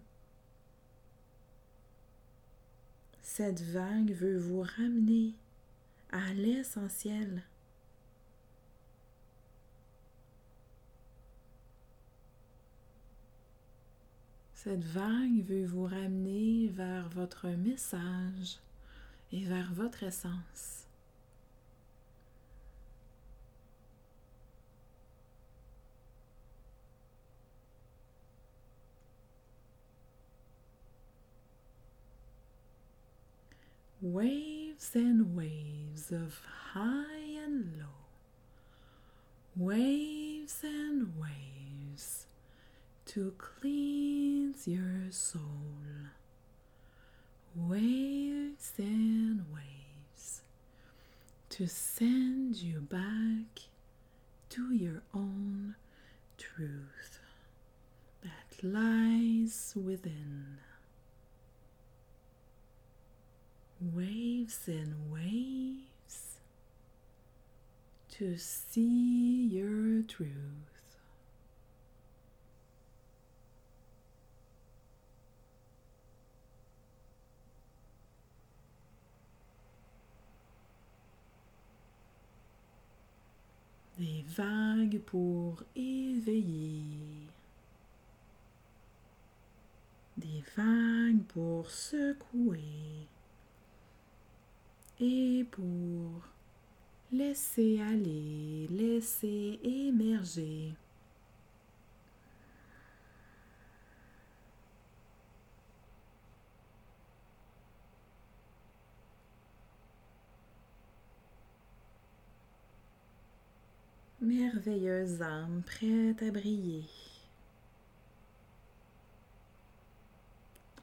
Cette 3.22 3.60
vague 3.60 4.10
veut 4.14 4.36
vous 4.36 4.62
ramener 4.62 5.32
à 6.10 6.34
l'essentiel. 6.34 7.44
Cette 14.54 14.82
vague 14.82 15.44
veut 15.44 15.66
vous 15.66 15.84
ramener 15.84 16.66
vers 16.66 17.08
votre 17.10 17.46
message. 17.46 18.58
Et 19.32 19.44
vers 19.44 19.72
votre 19.72 20.02
essence. 20.02 20.86
Waves 34.00 34.92
and 34.94 35.36
waves 35.36 36.12
of 36.12 36.40
high 36.72 37.42
and 37.44 37.76
low. 37.78 38.06
Waves 39.56 40.60
and 40.62 41.12
waves 41.20 42.26
to 43.06 43.34
cleanse 43.36 44.68
your 44.68 45.10
soul. 45.10 45.42
Waves 47.66 48.72
and 48.78 49.44
waves 49.52 50.42
to 51.50 51.66
send 51.66 52.56
you 52.56 52.80
back 52.80 53.62
to 54.50 54.72
your 54.72 55.02
own 55.14 55.74
truth 56.36 57.18
that 58.22 58.62
lies 58.62 59.74
within. 59.76 60.58
waves 63.80 64.66
and 64.66 64.94
waves 65.12 66.38
to 68.10 68.36
see 68.36 69.46
your 69.46 70.02
truth. 70.02 70.47
Vagues 84.36 85.00
pour 85.06 85.62
éveiller. 85.74 86.82
Des 90.16 90.42
vagues 90.56 91.22
pour 91.28 91.70
secouer 91.70 93.06
et 95.00 95.46
pour 95.50 96.28
laisser 97.10 97.80
aller, 97.80 98.66
laisser 98.70 99.58
émerger. 99.62 100.74
Merveilleuse 114.28 115.22
âme 115.22 115.62
prête 115.64 116.22
à 116.22 116.30
briller. 116.30 116.84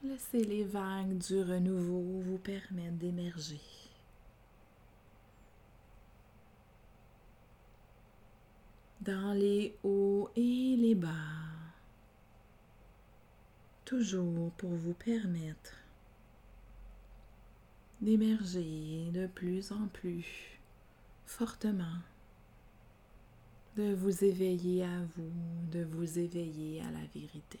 Laissez 0.02 0.42
les 0.42 0.64
vagues 0.64 1.16
du 1.18 1.40
renouveau 1.42 2.22
vous 2.24 2.38
permettre 2.38 2.96
d'émerger. 2.96 3.60
dans 9.00 9.32
les 9.34 9.76
hauts 9.84 10.28
et 10.34 10.74
les 10.76 10.96
bas, 10.96 11.12
toujours 13.84 14.50
pour 14.56 14.70
vous 14.70 14.94
permettre 14.94 15.74
d'émerger 18.00 19.12
de 19.12 19.28
plus 19.28 19.70
en 19.70 19.86
plus 19.86 20.58
fortement, 21.24 22.00
de 23.76 23.94
vous 23.94 24.24
éveiller 24.24 24.84
à 24.84 25.02
vous, 25.16 25.30
de 25.70 25.84
vous 25.84 26.18
éveiller 26.18 26.80
à 26.80 26.90
la 26.90 27.06
vérité. 27.14 27.60